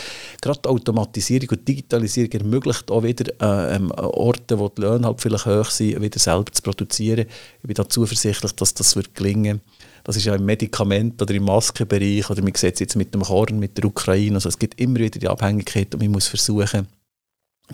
Gerade 0.40 0.60
die 0.64 0.68
Automatisierung 0.70 1.50
und 1.50 1.68
Digitalisierung 1.68 2.32
ermöglicht 2.32 2.90
auch 2.90 3.02
wieder 3.02 3.30
äh, 3.42 3.76
ähm, 3.76 3.90
Orte, 3.90 4.58
wo 4.58 4.70
die 4.70 4.80
Löhne 4.80 5.06
halt 5.06 5.20
vielleicht 5.20 5.44
hoch 5.44 5.68
sind, 5.68 6.00
wieder 6.00 6.18
selber 6.18 6.50
zu 6.50 6.62
produzieren. 6.62 7.26
Ich 7.60 7.66
bin 7.66 7.74
da 7.74 7.86
zuversichtlich, 7.86 8.52
dass 8.52 8.72
das 8.72 8.96
wird 8.96 9.14
gelingen 9.14 9.60
wird. 9.60 9.81
Das 10.04 10.16
ist 10.16 10.24
ja 10.24 10.34
im 10.34 10.44
Medikament- 10.44 11.20
oder 11.20 11.34
im 11.34 11.44
Maskenbereich 11.44 12.28
oder 12.28 12.42
man 12.42 12.54
sieht 12.54 12.74
es 12.74 12.80
jetzt 12.80 12.96
mit 12.96 13.14
dem 13.14 13.22
Korn, 13.22 13.58
mit 13.58 13.78
der 13.78 13.84
Ukraine. 13.84 14.36
Also 14.36 14.48
es 14.48 14.58
gibt 14.58 14.80
immer 14.80 14.98
wieder 14.98 15.18
die 15.18 15.28
Abhängigkeit 15.28 15.94
und 15.94 16.02
man 16.02 16.12
muss 16.12 16.28
versuchen, 16.28 16.88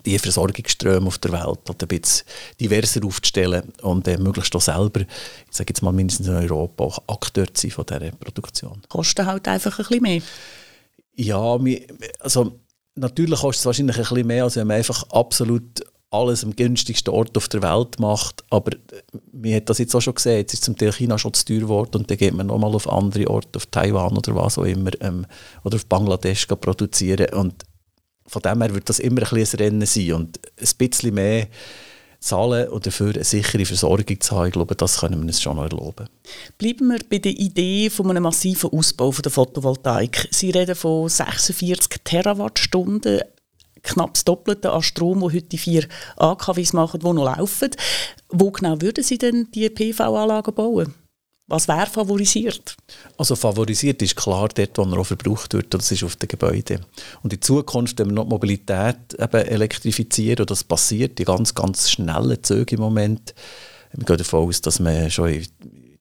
die 0.05 0.19
Versorgungsströme 0.19 1.07
auf 1.07 1.19
der 1.19 1.33
Welt 1.33 1.43
halt 1.43 1.83
ein 1.83 1.89
bisschen 1.89 2.27
diverser 2.61 3.05
aufzustellen 3.05 3.73
und 3.83 4.07
äh, 4.07 4.19
möglichst 4.19 4.55
auch 4.55 4.61
selber, 4.61 5.01
ich 5.01 5.07
sage 5.51 5.71
jetzt 5.71 5.83
mal 5.83 5.93
mindestens 5.93 6.29
in 6.29 6.35
Europa, 6.35 6.85
auch 6.85 7.03
Akteur 7.09 7.53
zu 7.53 7.63
sein 7.63 7.71
von 7.71 7.87
dieser 7.87 8.13
Produktion. 8.13 8.83
Kostet 8.89 9.27
halt 9.27 9.49
einfach 9.49 9.79
ein 9.79 9.85
bisschen 9.85 10.03
mehr? 10.03 10.23
Ja, 11.15 11.59
also 12.21 12.61
natürlich 12.95 13.41
kostet 13.41 13.61
es 13.61 13.67
wahrscheinlich 13.67 13.97
ein 13.97 14.03
bisschen 14.03 14.27
mehr, 14.27 14.45
als 14.45 14.57
wenn 14.57 14.67
man 14.67 14.77
einfach 14.77 15.03
absolut 15.11 15.83
alles 16.11 16.43
am 16.45 16.57
günstigsten 16.57 17.12
Ort 17.12 17.37
auf 17.37 17.49
der 17.49 17.62
Welt 17.62 17.99
macht. 18.00 18.43
Aber 18.50 18.73
man 19.33 19.55
hat 19.55 19.69
das 19.69 19.79
jetzt 19.79 19.95
auch 19.95 20.00
schon 20.00 20.15
gesehen, 20.15 20.38
jetzt 20.38 20.55
ist 20.55 20.65
zum 20.65 20.77
Teil 20.77 20.93
China 20.93 21.19
schon 21.19 21.35
zu 21.35 21.45
teuer 21.45 21.61
geworden 21.61 21.97
und 21.97 22.11
dann 22.11 22.17
geht 22.17 22.35
man 22.35 22.47
nochmal 22.47 22.75
auf 22.75 22.91
andere 22.91 23.29
Orte, 23.29 23.57
auf 23.57 23.67
Taiwan 23.67 24.17
oder 24.17 24.35
was 24.35 24.59
auch 24.59 24.65
immer, 24.65 24.91
ähm, 25.00 25.27
oder 25.65 25.77
auf 25.77 25.87
Bangladesch 25.87 26.47
produzieren. 26.47 27.35
Und 27.35 27.65
von 28.27 28.43
dem 28.43 28.62
her 28.62 28.75
wird 28.75 28.88
das 28.88 29.00
immer 29.00 29.21
ein, 29.21 29.38
ein 29.38 29.45
Rennen 29.45 29.87
sein 29.87 30.12
und 30.15 30.38
ein 30.59 30.69
bisschen 30.79 31.15
mehr 31.15 31.49
zahlen 32.21 32.69
und 32.69 32.85
dafür 32.85 33.15
eine 33.15 33.25
sichere 33.25 33.65
Versorgung 33.65 34.21
zu 34.21 34.37
haben, 34.37 34.47
ich 34.47 34.53
glaube, 34.53 34.75
das 34.75 34.99
können 34.99 35.21
wir 35.21 35.27
uns 35.27 35.41
schon 35.41 35.57
noch 35.57 35.65
erlauben. 35.65 36.09
Bleiben 36.57 36.88
wir 36.88 36.99
bei 37.09 37.19
der 37.19 37.33
Idee 37.33 37.91
von 37.91 38.11
einem 38.11 38.25
massiven 38.25 38.71
Ausbau 38.71 39.12
der 39.12 39.31
Photovoltaik. 39.31 40.29
Sie 40.33 40.50
reden 40.50 40.75
von 40.75 41.09
46 41.09 42.00
Terawattstunden 42.03 43.21
knapp 43.83 44.15
das 44.15 44.25
Doppelte 44.25 44.73
an 44.73 44.83
Strom, 44.83 45.21
wo 45.21 45.31
heute 45.31 45.43
die 45.43 45.59
vier 45.59 45.87
AKWs 46.17 46.73
machen, 46.73 47.01
die 47.01 47.07
noch 47.07 47.37
laufen. 47.37 47.71
Wo 48.29 48.51
genau 48.51 48.81
würden 48.81 49.05
Sie 49.05 49.19
denn 49.19 49.49
die 49.55 49.69
PV-Anlagen 49.71 50.55
bauen? 50.55 50.95
Was 51.49 51.67
wäre 51.67 51.87
favorisiert? 51.87 52.77
Also 53.17 53.35
favorisiert 53.35 54.03
ist 54.03 54.17
klar 54.17 54.49
dort, 54.49 54.77
wo 54.77 54.83
auch 54.83 55.05
verbraucht 55.05 55.55
wird, 55.55 55.73
das 55.73 55.91
ist 55.91 56.05
auf 56.05 56.17
den 56.17 56.29
Gebäuden. 56.29 56.85
Und 57.23 57.33
in 57.33 57.41
Zukunft, 57.41 57.99
wenn 57.99 58.09
wir 58.09 58.13
noch 58.13 58.25
die 58.25 58.31
Mobilität 58.31 59.15
eben 59.19 59.47
elektrifizieren, 59.47 60.41
und 60.41 60.51
das 60.51 60.63
passiert, 60.63 61.19
die 61.19 61.25
ganz, 61.25 61.55
ganz 61.55 61.91
schnellen 61.91 62.43
Züge 62.45 62.77
im 62.77 62.83
Moment, 62.83 63.35
wir 63.95 64.05
gehen 64.05 64.19
davon 64.19 64.47
aus, 64.47 64.61
dass 64.61 64.79
man 64.79 65.11
schon 65.11 65.43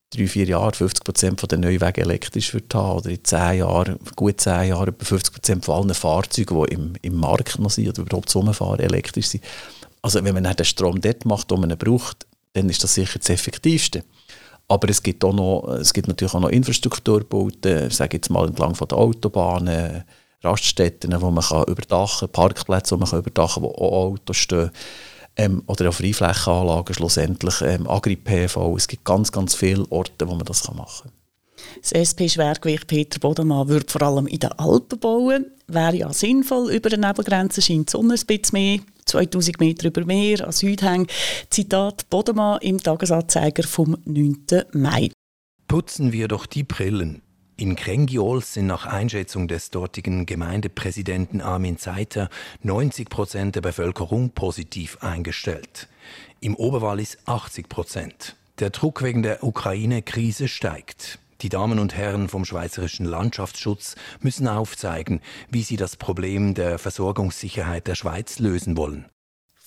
drei, 0.10 0.28
vier 0.28 0.46
Jahren 0.46 0.74
50 0.74 1.04
Prozent 1.04 1.52
der 1.52 1.58
neuen 1.58 1.82
Wege 1.82 2.02
elektrisch 2.02 2.54
wird 2.54 2.74
haben 2.74 3.00
oder 3.00 3.10
in 3.10 3.24
zehn 3.24 3.60
Jahren, 3.60 4.00
gut 4.16 4.40
zehn 4.40 4.70
Jahren, 4.70 4.90
etwa 4.90 5.06
50 5.06 5.34
Prozent 5.34 5.66
von 5.66 5.76
allen 5.76 5.94
Fahrzeugen, 5.94 6.64
die 6.64 6.74
im, 6.74 6.94
im 7.02 7.16
Markt 7.16 7.60
noch 7.60 7.70
sind 7.70 7.90
oder 7.90 8.02
überhaupt 8.02 8.34
rumfahren, 8.36 8.80
elektrisch 8.80 9.28
sind. 9.28 9.44
Also 10.02 10.24
wenn 10.24 10.34
man 10.34 10.56
den 10.56 10.66
Strom 10.66 11.02
dort 11.02 11.26
macht, 11.26 11.52
den 11.52 11.60
man 11.60 11.78
braucht, 11.78 12.26
dann 12.54 12.70
ist 12.70 12.84
das 12.84 12.94
sicher 12.94 13.20
das 13.20 13.30
Effektivste. 13.30 14.04
Aber 14.70 14.90
es 14.90 15.02
gibt, 15.02 15.24
auch 15.24 15.34
noch, 15.34 15.68
es 15.80 15.94
gibt 15.94 16.08
natürlich 16.08 16.34
auch 16.34 16.42
noch 16.42 16.50
Infrastrukturbauten, 16.50 17.90
sage 17.90 18.18
jetzt 18.18 18.30
mal 18.30 18.48
entlang 18.48 18.76
von 18.76 18.88
der 18.88 18.98
Autobahnen, 18.98 20.04
Raststätten, 20.44 21.20
wo 21.22 21.32
man 21.32 21.44
kann 21.44 21.64
überdachen 21.66 22.28
kann, 22.28 22.32
Parkplätze, 22.32 22.96
wo 22.96 23.00
man 23.00 23.10
kann 23.10 23.20
überdachen 23.20 23.64
kann, 23.64 23.64
wo 23.64 23.76
auch 23.76 24.12
Autos 24.12 24.38
stehen 24.38 24.72
ähm, 25.38 25.64
oder 25.68 25.90
auch 25.90 25.94
Freiflächenanlagen 25.94 26.94
schlussendlich, 26.94 27.62
ähm, 27.62 27.88
Agri-PV. 27.88 28.76
Es 28.76 28.88
gibt 28.88 29.06
ganz, 29.06 29.32
ganz 29.32 29.56
viele 29.56 29.86
Orte, 29.92 30.28
wo 30.28 30.36
man 30.36 30.46
das 30.46 30.68
machen 30.74 31.10
kann. 31.10 31.12
Das 31.82 31.92
SP-Schwergewicht 31.92 32.88
Peter 32.88 33.20
Bodemann 33.20 33.68
würde 33.68 33.86
vor 33.90 34.02
allem 34.02 34.28
in 34.28 34.40
den 34.40 34.52
Alpen 34.54 35.00
bauen. 35.00 35.46
Wäre 35.68 35.96
ja 35.96 36.14
sinnvoll. 36.14 36.72
Über 36.72 36.90
den 36.90 37.02
Nebelgrenzen 37.02 37.62
scheint 37.62 37.90
die 37.90 37.92
Sonne 37.92 38.16
ein 38.16 38.26
bisschen 38.26 38.54
mehr. 38.54 38.80
2000 39.06 39.60
Meter 39.60 39.88
über 39.88 40.06
Meer 40.06 40.46
an 40.46 40.52
Südhang. 40.52 41.08
Zitat 41.50 42.10
Bodemann 42.10 42.60
im 42.62 42.82
Tagesanzeiger 42.82 43.64
vom 43.64 43.98
9. 44.06 44.46
Mai. 44.74 45.12
Putzen 45.68 46.12
wir 46.12 46.28
doch 46.28 46.46
die 46.46 46.64
Brillen. 46.64 47.22
In 47.60 47.76
Krengiol 47.76 48.44
sind 48.44 48.68
nach 48.68 48.86
Einschätzung 48.86 49.48
des 49.48 49.72
dortigen 49.72 50.28
Gemeindepräsidenten 50.28 51.42
Armin 51.42 51.80
Zeiter 51.80 52.30
90 52.62 53.10
Prozent 53.10 53.56
der 53.56 53.62
Bevölkerung 53.62 54.30
positiv 54.30 55.00
eingestellt. 55.02 55.88
Im 56.40 56.56
Oberwallis 56.56 57.18
80 57.26 57.68
Prozent. 57.68 58.36
Der 58.60 58.70
Druck 58.70 59.02
wegen 59.02 59.24
der 59.24 59.44
Ukraine-Krise 59.44 60.48
steigt. 60.48 61.18
Die 61.42 61.50
Damen 61.50 61.80
und 61.80 61.96
Herren 61.96 62.30
vom 62.30 62.46
Schweizerischen 62.46 63.08
Landschaftsschutz 63.08 63.96
müssen 64.20 64.48
aufzeigen, 64.48 65.20
wie 65.50 65.64
sie 65.64 65.78
das 65.78 65.96
Problem 65.96 66.54
der 66.54 66.78
Versorgungssicherheit 66.78 67.88
der 67.88 67.96
Schweiz 67.96 68.38
lösen 68.38 68.78
wollen. 68.78 69.06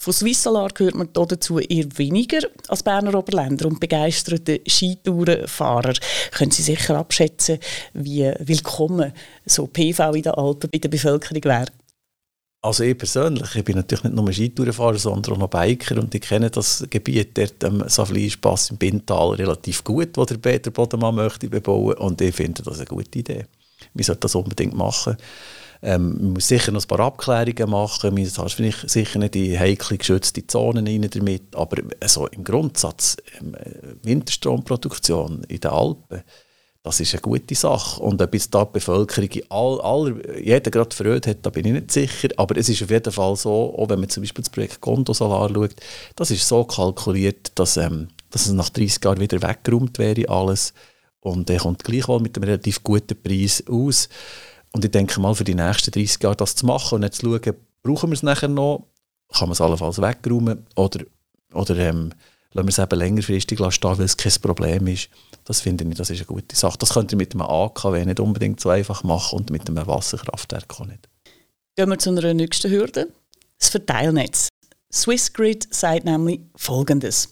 Von 0.03 0.15
Swissalar 0.15 0.71
hört 0.79 0.95
man 0.95 1.11
dazu 1.13 1.59
eher 1.59 1.85
weniger 1.99 2.41
als 2.69 2.83
Berner 2.83 3.15
Oberländer 3.15 3.67
und 3.67 3.81
begeisterte 3.81 4.63
Skitourenfahrer 4.67 5.93
können 6.33 6.51
Sie 6.51 6.63
sicher 6.63 6.97
abschätzen, 6.97 7.59
wie 7.93 8.33
willkommen 8.39 9.13
so 9.45 9.67
PV 9.67 10.15
in 10.15 10.23
den 10.23 10.33
Alpen 10.33 10.71
bei 10.71 10.79
der 10.79 10.89
Bevölkerung 10.89 11.45
wäre. 11.45 11.67
Also 12.63 12.83
ich 12.85 12.97
persönlich, 12.97 13.55
ich 13.55 13.63
bin 13.63 13.77
natürlich 13.77 14.05
nicht 14.05 14.15
nur 14.15 14.33
Skitourenfahrer, 14.33 14.97
sondern 14.97 15.35
auch 15.35 15.39
noch 15.41 15.51
Biker 15.51 15.99
und 15.99 16.15
ich 16.15 16.23
kenne 16.23 16.49
das 16.49 16.83
Gebiet 16.89 17.37
dort 17.37 17.63
am 17.63 17.87
Savlinspass 17.87 18.71
im 18.71 18.79
Bintal 18.79 19.35
relativ 19.35 19.85
gut, 19.85 20.17
wo 20.17 20.25
der 20.25 20.39
Peter 20.39 20.71
Bodemann 20.71 21.17
möchte 21.17 21.51
bebauen 21.51 21.99
und 21.99 22.23
ich 22.23 22.35
finde 22.35 22.63
das 22.63 22.79
eine 22.79 22.87
gute 22.87 23.19
Idee. 23.19 23.45
Wir 23.93 24.05
sollten 24.07 24.23
das 24.23 24.35
unbedingt 24.35 24.75
machen. 24.75 25.19
Ähm, 25.83 26.19
man 26.21 26.33
muss 26.35 26.49
sicher 26.49 26.73
noch 26.73 26.83
ein 26.83 26.89
paar 26.89 27.01
Abklärungen 27.01 27.71
machen. 27.71 28.15
Man 28.15 28.27
hat 28.27 28.51
sicher 28.91 29.19
nicht 29.19 29.35
die 29.35 29.59
heikle 29.59 29.99
geschützte 29.99 30.47
Zonen 30.47 30.87
rein 30.87 31.09
damit. 31.11 31.55
Aber 31.55 31.83
also 32.01 32.27
im 32.29 32.45
Grundsatz, 32.45 33.17
ähm, 33.41 33.57
Winterstromproduktion 34.03 35.45
in 35.45 35.61
den 35.61 35.71
Alpen, 35.71 36.23
das 36.83 36.99
ist 37.01 37.13
eine 37.15 37.21
gute 37.21 37.55
Sache. 37.55 38.03
Und 38.03 38.23
ob 38.23 38.33
jetzt 38.33 38.55
da 38.55 38.65
die 38.65 38.73
Bevölkerung 38.73 39.29
all, 39.51 39.81
aller, 39.81 40.39
jeder 40.39 40.71
gerade 40.71 40.95
Freude 40.95 41.31
hat, 41.31 41.39
da 41.43 41.51
bin 41.51 41.67
ich 41.67 41.73
nicht 41.73 41.91
sicher. 41.91 42.29
Aber 42.37 42.57
es 42.57 42.69
ist 42.69 42.83
auf 42.83 42.91
jeden 42.91 43.13
Fall 43.13 43.37
so, 43.37 43.75
auch 43.77 43.89
wenn 43.89 44.01
man 44.01 44.09
zum 44.09 44.23
Beispiel 44.23 44.43
das 44.43 44.51
Projekt 44.51 44.81
Gondo 44.81 45.13
Solar 45.13 45.51
schaut, 45.53 45.77
das 46.17 46.31
ist 46.31 46.49
so 46.49 46.65
kalkuliert, 46.65 47.53
dass, 47.55 47.77
ähm, 47.77 48.09
dass 48.31 48.47
es 48.47 48.53
nach 48.53 48.71
30 48.71 49.05
Jahren 49.05 49.21
wieder 49.21 49.43
weggeräumt 49.43 49.99
wäre 49.99 50.29
alles. 50.29 50.73
Und 51.21 51.51
er 51.51 51.59
kommt 51.59 51.85
gleichwohl 51.85 52.21
mit 52.21 52.37
einem 52.37 52.45
relativ 52.45 52.83
guten 52.83 53.23
Preis 53.23 53.63
aus. 53.69 54.09
Und 54.73 54.85
ich 54.85 54.91
denke 54.91 55.21
mal, 55.21 55.35
für 55.35 55.45
die 55.45 55.55
nächsten 55.55 55.91
30 55.91 56.23
Jahre 56.23 56.37
das 56.37 56.55
zu 56.55 56.67
machen 56.67 56.97
und 56.97 57.03
jetzt 57.03 57.21
zu 57.21 57.27
schauen, 57.27 57.57
brauchen 57.83 58.11
wir 58.11 58.15
es 58.15 58.23
nachher 58.23 58.49
noch, 58.49 58.87
kann 59.33 59.49
man 59.49 59.53
es 59.53 59.61
allenfalls 59.61 60.01
wegräumen 60.01 60.67
oder, 60.77 61.05
oder 61.53 61.77
ähm, 61.77 62.13
lassen 62.53 62.67
wir 62.67 62.73
es 62.73 62.79
eben 62.79 62.99
längerfristig 62.99 63.59
stehen, 63.73 63.99
weil 63.99 64.05
es 64.05 64.17
kein 64.17 64.33
Problem 64.41 64.87
ist. 64.87 65.09
Das 65.45 65.61
finde 65.61 65.85
ich, 65.85 65.95
das 65.95 66.11
ist 66.11 66.19
eine 66.19 66.27
gute 66.27 66.55
Sache. 66.55 66.79
Das 66.79 66.91
könnt 66.91 67.13
ihr 67.13 67.19
mit 67.19 67.33
einem 67.33 67.43
AKW 67.43 68.05
nicht 68.05 68.21
unbedingt 68.21 68.61
so 68.61 68.71
einfach 68.71 69.03
machen 69.03 69.39
und 69.39 69.51
mit 69.51 69.69
einem 69.69 69.87
Wasserkraftwerk 69.87 70.81
auch 70.81 70.87
nicht. 70.87 71.09
Gehen 71.77 71.89
wir 71.89 71.99
zu 71.99 72.11
einer 72.11 72.35
nächsten 72.35 72.71
Hürde. 72.71 73.09
Das 73.59 73.69
Verteilnetz. 73.69 74.49
Swissgrid 74.93 75.73
sagt 75.73 76.05
nämlich 76.05 76.41
Folgendes. 76.57 77.31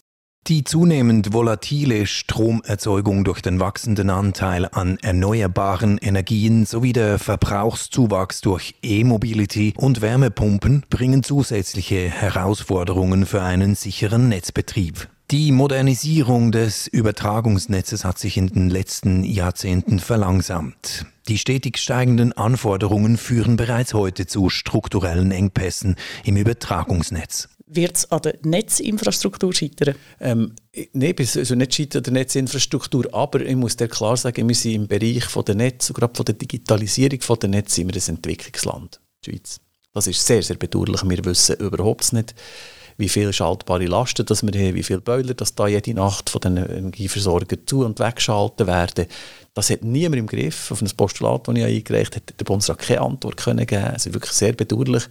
Die 0.49 0.65
zunehmend 0.65 1.35
volatile 1.35 2.07
Stromerzeugung 2.07 3.23
durch 3.23 3.43
den 3.43 3.61
wachsenden 3.61 4.09
Anteil 4.09 4.65
an 4.65 4.97
erneuerbaren 5.03 5.99
Energien 5.99 6.65
sowie 6.65 6.95
der 6.95 7.19
Verbrauchszuwachs 7.19 8.41
durch 8.41 8.75
E-Mobility 8.83 9.75
und 9.77 10.01
Wärmepumpen 10.01 10.87
bringen 10.89 11.23
zusätzliche 11.23 12.09
Herausforderungen 12.09 13.27
für 13.27 13.43
einen 13.43 13.75
sicheren 13.75 14.31
Netzbetrieb. 14.31 15.11
Die 15.31 15.53
Modernisierung 15.53 16.51
des 16.51 16.87
Übertragungsnetzes 16.87 18.07
hat 18.07 18.19
sich 18.19 18.39
in 18.39 18.47
den 18.47 18.71
letzten 18.71 19.25
Jahrzehnten 19.25 19.99
verlangsamt. 19.99 21.05
Die 21.29 21.37
stetig 21.37 21.77
steigenden 21.77 22.33
Anforderungen 22.33 23.19
führen 23.19 23.57
bereits 23.57 23.93
heute 23.93 24.27
zu 24.27 24.49
strukturellen 24.49 25.31
Engpässen 25.31 25.97
im 26.25 26.39
Übertragungsnetz 26.39 27.51
wird 27.71 27.97
es 27.97 28.11
an 28.11 28.23
der 28.23 28.39
Netzinfrastruktur 28.43 29.53
scheitern? 29.53 29.95
Ähm, 30.21 30.55
Nein, 30.93 31.15
also 31.19 31.55
nicht 31.55 31.75
scheitern 31.75 32.01
an 32.01 32.05
der 32.05 32.13
Netzinfrastruktur, 32.13 33.13
aber 33.13 33.41
ich 33.41 33.57
muss 33.57 33.77
dir 33.77 33.89
klar 33.89 34.17
sagen, 34.17 34.49
wir 34.49 34.55
sind 34.55 34.75
im 34.75 34.89
Bereich 34.89 35.25
der 35.47 35.55
Netz, 35.55 35.93
gerade 35.93 36.15
von 36.15 36.25
der 36.25 36.35
Digitalisierung 36.35 37.21
der 37.41 37.49
Netz, 37.49 37.75
sind 37.75 37.93
wir 37.93 38.01
ein 38.01 38.17
Entwicklungsland, 38.17 39.01
die 39.25 39.31
Schweiz. 39.31 39.61
Das 39.95 40.07
ist 40.07 40.25
sehr, 40.25 40.43
sehr 40.43 40.57
bedauerlich. 40.57 41.03
Wir 41.05 41.25
wissen 41.25 41.57
überhaupt 41.57 42.13
nicht, 42.13 42.35
wie 42.99 43.09
viele 43.09 43.33
schaltbare 43.33 43.87
Lasten 43.87 44.27
das 44.27 44.43
wir 44.43 44.53
haben, 44.53 44.75
wie 44.75 44.83
viele 44.83 45.01
Boiler 45.01 45.35
das 45.35 45.55
da 45.55 45.67
jede 45.67 45.95
Nacht 45.95 46.31
von 46.31 46.41
den 46.41 46.57
Energieversorgern 46.57 47.61
zu- 47.65 47.85
und 47.85 48.01
weggeschaltet 48.01 48.67
werden. 48.67 49.07
Das 49.55 49.71
hat 49.71 49.83
niemand 49.83 50.17
im 50.17 50.27
Griff. 50.27 50.71
Auf 50.71 50.83
ein 50.83 50.91
Postulat, 50.97 51.49
das 51.49 51.57
ich 51.57 51.65
eingereicht 51.65 52.17
habe, 52.17 52.27
hat 52.27 52.41
der 52.41 52.45
Bundesrat 52.45 52.79
keine 52.79 53.01
Antwort 53.01 53.37
können 53.37 53.67
geben. 53.67 53.93
Es 53.95 54.07
ist 54.07 54.15
wirklich 54.15 54.33
sehr 54.33 54.53
bedauerlich. 54.53 55.05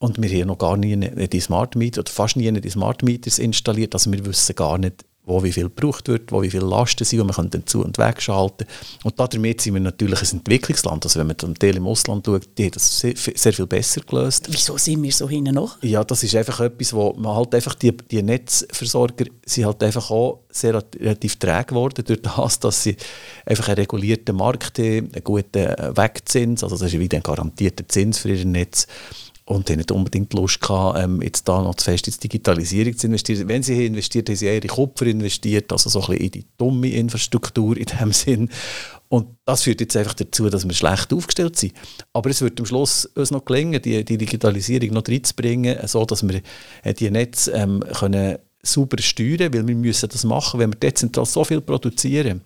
Und 0.00 0.22
wir 0.22 0.40
haben 0.40 0.48
noch 0.48 0.58
gar 0.58 0.76
nie 0.76 0.96
die 0.96 1.40
Smart 1.40 1.74
Meter 1.74 2.00
oder 2.00 2.10
fast 2.10 2.36
nie 2.36 2.50
die 2.52 2.70
Smart 2.70 3.02
Meters 3.02 3.38
installiert. 3.38 3.94
Also 3.94 4.12
wir 4.12 4.24
wissen 4.24 4.54
gar 4.54 4.78
nicht, 4.78 5.04
wo 5.28 5.42
wie 5.42 5.52
viel 5.52 5.64
gebraucht 5.64 6.08
wird, 6.08 6.32
wo 6.32 6.40
wie 6.42 6.50
viele 6.50 6.64
Lasten 6.64 7.04
sind 7.04 7.20
und 7.20 7.26
wir 7.26 7.34
können 7.34 7.50
dann 7.50 7.66
zu- 7.66 7.84
und 7.84 7.98
wegschalten. 7.98 8.66
Und 9.04 9.18
damit 9.18 9.60
sind 9.60 9.74
wir 9.74 9.80
natürlich 9.80 10.22
ein 10.22 10.38
Entwicklungsland. 10.38 11.04
Also 11.04 11.20
wenn 11.20 11.26
man 11.26 11.38
zum 11.38 11.58
Teil 11.58 11.76
im 11.76 11.86
Ausland 11.86 12.24
schaut, 12.24 12.48
die 12.56 12.64
haben 12.64 12.70
das 12.70 13.00
sehr, 13.00 13.14
sehr, 13.16 13.52
viel 13.52 13.66
besser 13.66 14.00
gelöst. 14.00 14.46
Wieso 14.48 14.78
sind 14.78 15.02
wir 15.02 15.12
so 15.12 15.28
hinten 15.28 15.54
noch? 15.54 15.82
Ja, 15.82 16.02
das 16.02 16.22
ist 16.22 16.34
einfach 16.34 16.60
etwas, 16.60 16.94
wo 16.94 17.12
man 17.12 17.36
halt 17.36 17.54
einfach, 17.54 17.74
die, 17.74 17.94
die 17.94 18.22
Netzversorger 18.22 19.26
sind 19.44 19.66
halt 19.66 19.82
einfach 19.82 20.10
auch 20.10 20.44
sehr 20.50 20.82
relativ 20.98 21.36
träge 21.36 21.66
geworden 21.66 22.04
durch 22.06 22.22
das, 22.22 22.60
dass 22.60 22.82
sie 22.84 22.96
einfach 23.44 23.68
einen 23.68 23.78
regulierten 23.78 24.34
Markt 24.34 24.78
haben, 24.78 25.10
einen 25.12 25.24
guten 25.24 25.66
Wegzins, 25.96 26.64
also 26.64 26.76
das 26.76 26.92
ist 26.92 26.98
wieder 26.98 27.18
ein 27.18 27.22
garantierter 27.22 27.86
Zins 27.86 28.18
für 28.18 28.30
ihr 28.30 28.44
Netz 28.46 28.86
und 29.48 29.70
haben 29.70 29.78
nicht 29.78 29.90
unbedingt 29.90 30.34
Lust 30.34 30.60
gehabt, 30.60 30.98
ähm, 30.98 31.22
jetzt 31.22 31.48
da 31.48 31.62
noch 31.62 31.74
zu 31.76 31.86
fest 31.86 32.06
in 32.06 32.12
die 32.12 32.20
Digitalisierung 32.20 32.96
zu 32.96 33.06
investieren. 33.06 33.48
Wenn 33.48 33.62
sie 33.62 33.74
hier 33.74 33.86
investiert, 33.86 34.28
haben 34.28 34.36
sie 34.36 34.46
eher 34.46 34.62
in 34.62 34.68
Kupfer 34.68 35.06
investiert, 35.06 35.72
also 35.72 35.88
so 35.88 36.00
ein 36.00 36.06
bisschen 36.06 36.24
in 36.24 36.30
die 36.32 36.46
dumme 36.58 36.90
Infrastruktur 36.90 37.76
in 37.78 37.86
dem 37.86 38.12
Sinn. 38.12 38.50
Und 39.08 39.38
das 39.46 39.62
führt 39.62 39.80
jetzt 39.80 39.96
einfach 39.96 40.12
dazu, 40.12 40.50
dass 40.50 40.68
wir 40.68 40.74
schlecht 40.74 41.14
aufgestellt 41.14 41.56
sind. 41.56 41.72
Aber 42.12 42.28
es 42.28 42.42
wird 42.42 42.60
am 42.60 42.66
Schluss 42.66 43.06
uns 43.06 43.30
noch 43.30 43.46
gelingen, 43.46 43.80
die, 43.80 44.04
die 44.04 44.18
Digitalisierung 44.18 44.90
noch 44.90 45.08
reinzubringen, 45.08 45.78
so 45.86 46.04
dass 46.04 46.28
wir 46.28 46.42
äh, 46.82 46.92
die 46.92 47.10
Netze 47.10 47.52
ähm, 47.52 47.82
können 47.98 48.36
sauber 48.62 49.00
steuern, 49.00 49.54
weil 49.54 49.66
wir 49.66 49.74
müssen 49.74 50.10
das 50.10 50.24
machen, 50.24 50.60
wenn 50.60 50.72
wir 50.72 50.78
dezentral 50.78 51.24
so 51.24 51.42
viel 51.42 51.62
produzieren, 51.62 52.42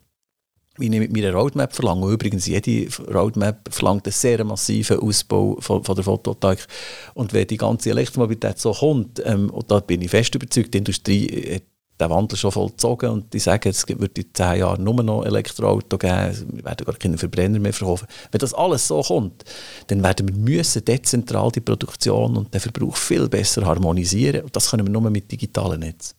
wie 0.79 0.87
ich 0.87 0.91
mit 0.99 1.13
meiner 1.13 1.33
Roadmap 1.33 1.75
verlange. 1.75 2.07
Und 2.07 2.13
übrigens, 2.13 2.47
jede 2.47 2.89
Roadmap 3.13 3.73
verlangt 3.73 4.07
einen 4.07 4.13
sehr 4.13 4.43
massiven 4.45 4.99
Ausbau 5.01 5.57
von, 5.61 5.85
von 5.85 5.95
der 5.95 6.05
Photovoltaik. 6.05 6.67
Und 7.15 7.33
wenn 7.33 7.47
die 7.47 7.59
ganze 7.59 7.91
Elektromobilität 7.91 8.59
so 8.59 8.73
kommt, 8.73 9.23
ähm, 9.25 9.51
und 9.51 9.71
da 9.71 9.81
bin 9.81 10.01
ich 10.01 10.11
fest 10.11 10.35
überzeugt, 10.35 10.73
die 10.73 10.79
Industrie 10.79 11.55
hat 11.55 11.63
den 12.01 12.11
Wandel 12.11 12.37
schon 12.37 12.53
vollzogen 12.53 13.11
und 13.11 13.33
die 13.33 13.39
sagen, 13.39 13.69
es 13.69 13.87
wird 13.87 14.19
in 14.19 14.27
zehn 14.33 14.59
Jahren 14.59 14.83
nur 14.83 15.03
noch 15.03 15.25
Elektroauto 15.25 15.99
geben, 15.99 16.49
wir 16.53 16.65
werden 16.65 16.85
gar 16.87 16.97
keine 16.97 17.19
Verbrenner 17.19 17.59
mehr 17.59 17.73
verkaufen. 17.73 18.09
Wenn 18.31 18.39
das 18.39 18.55
alles 18.55 18.89
so 18.89 19.03
kommt, 19.03 19.45
dann 19.87 20.03
werden 20.03 20.29
wir 20.29 20.35
müssen 20.35 20.85
dezentral 20.85 21.51
die 21.53 21.61
Produktion 21.61 22.37
und 22.37 22.53
den 22.53 22.61
Verbrauch 22.61 22.97
viel 22.97 23.29
besser 23.29 23.65
harmonisieren 23.65 24.43
und 24.43 24.57
das 24.57 24.71
können 24.71 24.87
wir 24.87 24.93
nur 24.93 25.09
mit 25.11 25.31
digitalen 25.31 25.81
Netzen. 25.81 26.17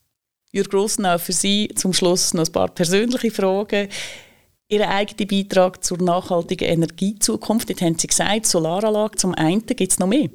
Jürg 0.51 0.69
Grossen, 0.69 1.05
auch 1.05 1.19
für 1.19 1.33
Sie 1.33 1.69
zum 1.75 1.93
Schluss 1.93 2.33
noch 2.33 2.45
ein 2.45 2.51
paar 2.51 2.67
persönliche 2.67 3.31
Fragen. 3.31 3.89
Ihr 4.74 4.89
eigener 4.89 5.27
Beitrag 5.27 5.84
zur 5.84 6.01
nachhaltigen 6.01 6.68
Energiezukunft, 6.68 7.70
jetzt 7.70 7.84
haben 7.84 8.00
Sie 8.00 8.08
gesagt, 8.08 8.48
Solaranlage 8.48 9.18
zum 9.18 9.36
einen, 9.36 9.63
gibt 9.68 9.92
es 9.92 10.00
noch 10.00 10.08
mehr? 10.08 10.30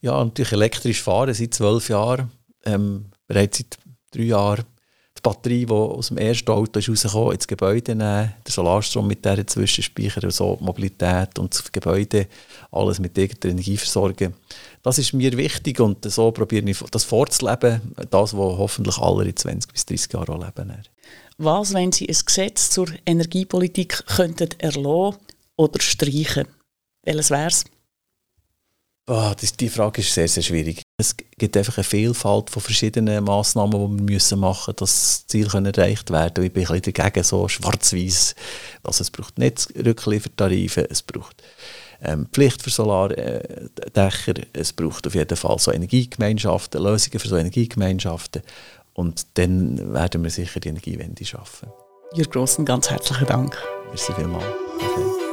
Ja, 0.00 0.24
natürlich 0.24 0.52
elektrisch 0.52 1.02
fahren 1.02 1.34
seit 1.34 1.52
zwölf 1.52 1.90
Jahren, 1.90 2.32
ähm, 2.64 3.10
bereits 3.26 3.58
seit 3.58 3.78
drei 4.12 4.22
Jahren 4.22 4.64
die 5.20 5.28
Batterie, 5.28 5.66
die 5.66 5.72
aus 5.72 6.08
dem 6.08 6.18
ersten 6.18 6.50
Auto 6.50 6.78
ist 6.78 6.88
rausgekommen, 6.88 7.34
ins 7.34 7.46
Gebäude 7.46 7.94
nehmen, 7.94 8.34
den 8.46 8.50
Solarstrom 8.50 9.06
mit 9.06 9.24
dieser 9.24 9.46
Zwischenspeicher, 9.46 10.30
so 10.30 10.56
Mobilität 10.60 11.38
und 11.38 11.52
das 11.52 11.70
Gebäude, 11.70 12.26
alles 12.72 12.98
mit 12.98 13.16
irgendeiner 13.16 13.52
Energie 13.52 13.76
versorgen. 13.76 14.34
Das 14.82 14.98
ist 14.98 15.12
mir 15.12 15.36
wichtig 15.36 15.78
und 15.80 16.10
so 16.10 16.30
probiere 16.32 16.68
ich 16.68 16.78
das 16.90 17.04
vorzuleben, 17.04 17.80
das, 18.10 18.34
was 18.34 18.58
hoffentlich 18.58 18.98
alle 18.98 19.24
in 19.24 19.36
20 19.36 19.72
bis 19.72 19.86
30 19.86 20.12
Jahren 20.12 20.42
auch 20.42 20.56
leben. 20.56 20.74
Was, 21.38 21.74
wenn 21.74 21.92
Sie 21.92 22.08
ein 22.08 22.18
Gesetz 22.24 22.70
zur 22.70 22.88
Energiepolitik 23.06 24.04
könnten 24.06 24.50
erlassen 24.58 25.18
oder 25.56 25.80
streichen? 25.80 26.46
Welches 27.04 27.30
wäre 27.30 27.48
es? 27.48 27.64
Oh, 29.12 29.32
das, 29.40 29.56
die 29.56 29.68
Frage 29.68 30.02
ist 30.02 30.14
sehr, 30.14 30.28
sehr 30.28 30.44
schwierig. 30.44 30.82
Es 30.96 31.16
gibt 31.16 31.56
einfach 31.56 31.78
eine 31.78 31.84
Vielfalt 31.84 32.48
von 32.48 32.62
verschiedenen 32.62 33.24
Massnahmen, 33.24 33.72
die 33.72 34.06
wir 34.06 34.12
müssen 34.14 34.38
machen 34.38 34.70
müssen, 34.70 34.76
dass 34.76 34.92
das 34.92 35.26
Ziel 35.26 35.48
erreicht 35.52 36.12
werden 36.12 36.34
kann. 36.34 36.44
Ich 36.44 36.52
bin 36.52 36.64
ein 36.64 36.80
bisschen 36.80 36.94
dagegen, 36.94 37.24
so 37.24 37.48
schwarz-weiß. 37.48 38.36
Also 38.84 39.02
es 39.02 39.10
braucht 39.10 39.36
Netzrückliefertarife, 39.36 40.88
es 40.88 41.02
braucht 41.02 41.42
ähm, 42.02 42.28
Pflicht 42.32 42.62
für 42.62 42.70
Solardächer, 42.70 44.34
es 44.52 44.72
braucht 44.72 45.08
auf 45.08 45.14
jeden 45.16 45.36
Fall 45.36 45.58
so 45.58 45.72
Energiegemeinschaften, 45.72 46.80
Lösungen 46.80 47.18
für 47.18 47.28
so 47.28 47.36
Energiegemeinschaften. 47.36 48.42
Und 48.94 49.26
dann 49.34 49.92
werden 49.92 50.22
wir 50.22 50.30
sicher 50.30 50.60
die 50.60 50.68
Energiewende 50.68 51.24
schaffen. 51.24 51.68
Jürg 52.14 52.30
Grossen, 52.30 52.64
ganz 52.64 52.88
herzlichen 52.88 53.26
Dank. 53.26 53.58
Merci 53.88 54.12
vielmals. 54.12 54.44
Okay. 54.76 55.29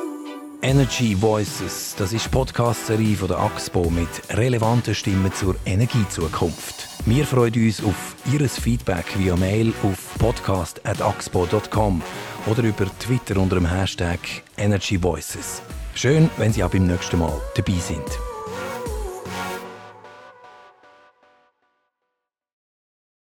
Energy 0.61 1.15
Voices, 1.15 1.95
das 1.97 2.13
ist 2.13 2.25
die 2.25 2.29
Podcast-Serie 2.29 3.15
von 3.15 3.27
der 3.27 3.37
AXPO 3.37 3.89
mit 3.91 4.07
relevanten 4.31 4.95
Stimmen 4.95 5.31
zur 5.33 5.55
Energiezukunft. 5.65 6.87
Wir 7.05 7.25
freuen 7.25 7.53
uns 7.53 7.83
auf 7.83 8.15
Ihr 8.31 8.49
Feedback 8.49 9.05
via 9.17 9.35
Mail 9.35 9.71
auf 9.83 10.15
podcast.axpo.com 10.17 12.01
oder 12.47 12.63
über 12.63 12.85
Twitter 12.99 13.39
unter 13.39 13.55
dem 13.55 13.69
Hashtag 13.69 14.19
Energy 14.57 15.01
Voices. 15.01 15.61
Schön, 15.93 16.29
wenn 16.37 16.51
Sie 16.51 16.63
auch 16.63 16.71
beim 16.71 16.87
nächsten 16.87 17.19
Mal 17.19 17.39
dabei 17.55 17.73
sind. 17.79 18.26